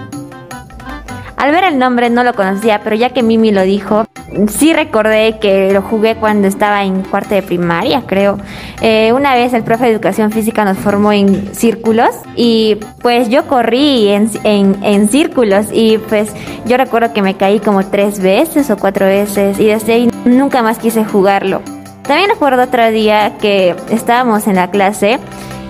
Al 1.37 1.51
ver 1.51 1.63
el 1.65 1.77
nombre 1.77 2.09
no 2.09 2.23
lo 2.23 2.33
conocía, 2.33 2.81
pero 2.83 2.95
ya 2.95 3.09
que 3.09 3.23
Mimi 3.23 3.51
lo 3.51 3.63
dijo, 3.63 4.05
sí 4.47 4.73
recordé 4.73 5.39
que 5.39 5.71
lo 5.73 5.81
jugué 5.81 6.15
cuando 6.15 6.47
estaba 6.47 6.83
en 6.83 7.01
cuarto 7.01 7.35
de 7.35 7.41
primaria, 7.41 8.03
creo. 8.05 8.37
Eh, 8.81 9.11
una 9.13 9.33
vez 9.33 9.53
el 9.53 9.63
profe 9.63 9.85
de 9.85 9.91
educación 9.91 10.31
física 10.31 10.63
nos 10.63 10.77
formó 10.77 11.11
en 11.11 11.53
círculos 11.53 12.11
y 12.35 12.77
pues 13.01 13.29
yo 13.29 13.47
corrí 13.47 14.09
en, 14.09 14.29
en, 14.43 14.83
en 14.83 15.09
círculos 15.09 15.67
y 15.71 15.97
pues 15.97 16.33
yo 16.65 16.77
recuerdo 16.77 17.13
que 17.13 17.21
me 17.21 17.35
caí 17.35 17.59
como 17.59 17.85
tres 17.85 18.19
veces 18.19 18.69
o 18.69 18.77
cuatro 18.77 19.05
veces 19.05 19.59
y 19.59 19.65
desde 19.65 19.93
ahí 19.93 20.11
nunca 20.25 20.61
más 20.61 20.77
quise 20.79 21.03
jugarlo. 21.03 21.61
También 22.03 22.29
recuerdo 22.29 22.63
otro 22.63 22.89
día 22.91 23.37
que 23.39 23.75
estábamos 23.89 24.47
en 24.47 24.55
la 24.55 24.69
clase, 24.69 25.19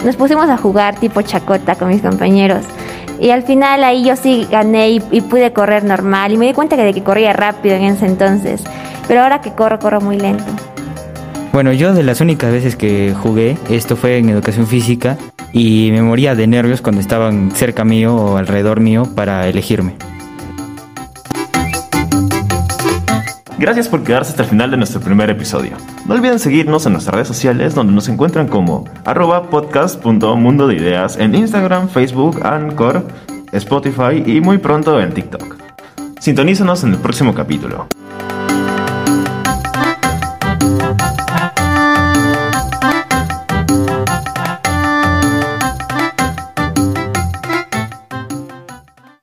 nos 0.03 0.15
pusimos 0.15 0.49
a 0.49 0.57
jugar 0.57 0.95
tipo 0.95 1.21
chacota 1.21 1.75
con 1.75 1.89
mis 1.89 2.01
compañeros. 2.01 2.63
Y 3.23 3.31
al 3.31 3.43
final 3.43 3.85
ahí 3.85 4.03
yo 4.03 4.17
sí 4.17 4.45
gané 4.51 4.89
y, 4.89 5.21
pude 5.21 5.53
correr 5.53 5.85
normal. 5.85 6.33
Y 6.33 6.37
me 6.37 6.45
di 6.45 6.51
cuenta 6.51 6.75
que 6.75 6.83
de 6.83 6.93
que 6.93 7.03
corría 7.03 7.31
rápido 7.31 7.73
en 7.73 7.83
ese 7.83 8.05
entonces. 8.05 8.61
Pero 9.07 9.21
ahora 9.21 9.39
que 9.39 9.53
corro, 9.53 9.79
corro 9.79 10.01
muy 10.01 10.19
lento. 10.19 10.43
Bueno, 11.53 11.71
yo 11.71 11.93
de 11.93 12.03
las 12.03 12.19
únicas 12.19 12.51
veces 12.51 12.75
que 12.75 13.15
jugué, 13.17 13.57
esto 13.69 13.95
fue 13.95 14.17
en 14.17 14.27
educación 14.27 14.67
física 14.67 15.17
y 15.53 15.89
me 15.93 16.01
moría 16.01 16.35
de 16.35 16.47
nervios 16.47 16.81
cuando 16.81 16.99
estaban 16.99 17.51
cerca 17.51 17.85
mío 17.85 18.13
o 18.13 18.35
alrededor 18.35 18.81
mío 18.81 19.07
para 19.15 19.47
elegirme. 19.47 19.93
Gracias 23.63 23.87
por 23.87 24.03
quedarse 24.03 24.31
hasta 24.31 24.43
el 24.43 24.49
final 24.49 24.71
de 24.71 24.75
nuestro 24.75 24.99
primer 24.99 25.29
episodio. 25.29 25.77
No 26.05 26.15
olviden 26.15 26.37
seguirnos 26.37 26.85
en 26.85 26.91
nuestras 26.91 27.15
redes 27.15 27.29
sociales 27.29 27.73
donde 27.73 27.93
nos 27.93 28.09
encuentran 28.09 28.49
como 28.49 28.83
arroba 29.05 29.49
podcast.mundo 29.49 30.67
de 30.67 30.75
ideas 30.75 31.15
en 31.15 31.33
Instagram, 31.33 31.87
Facebook, 31.87 32.45
Anchor, 32.45 33.07
Spotify 33.53 34.21
y 34.25 34.41
muy 34.41 34.57
pronto 34.57 34.99
en 34.99 35.13
TikTok. 35.13 35.55
Sintonízanos 36.19 36.83
en 36.83 36.89
el 36.91 36.97
próximo 36.97 37.33
capítulo. 37.33 37.87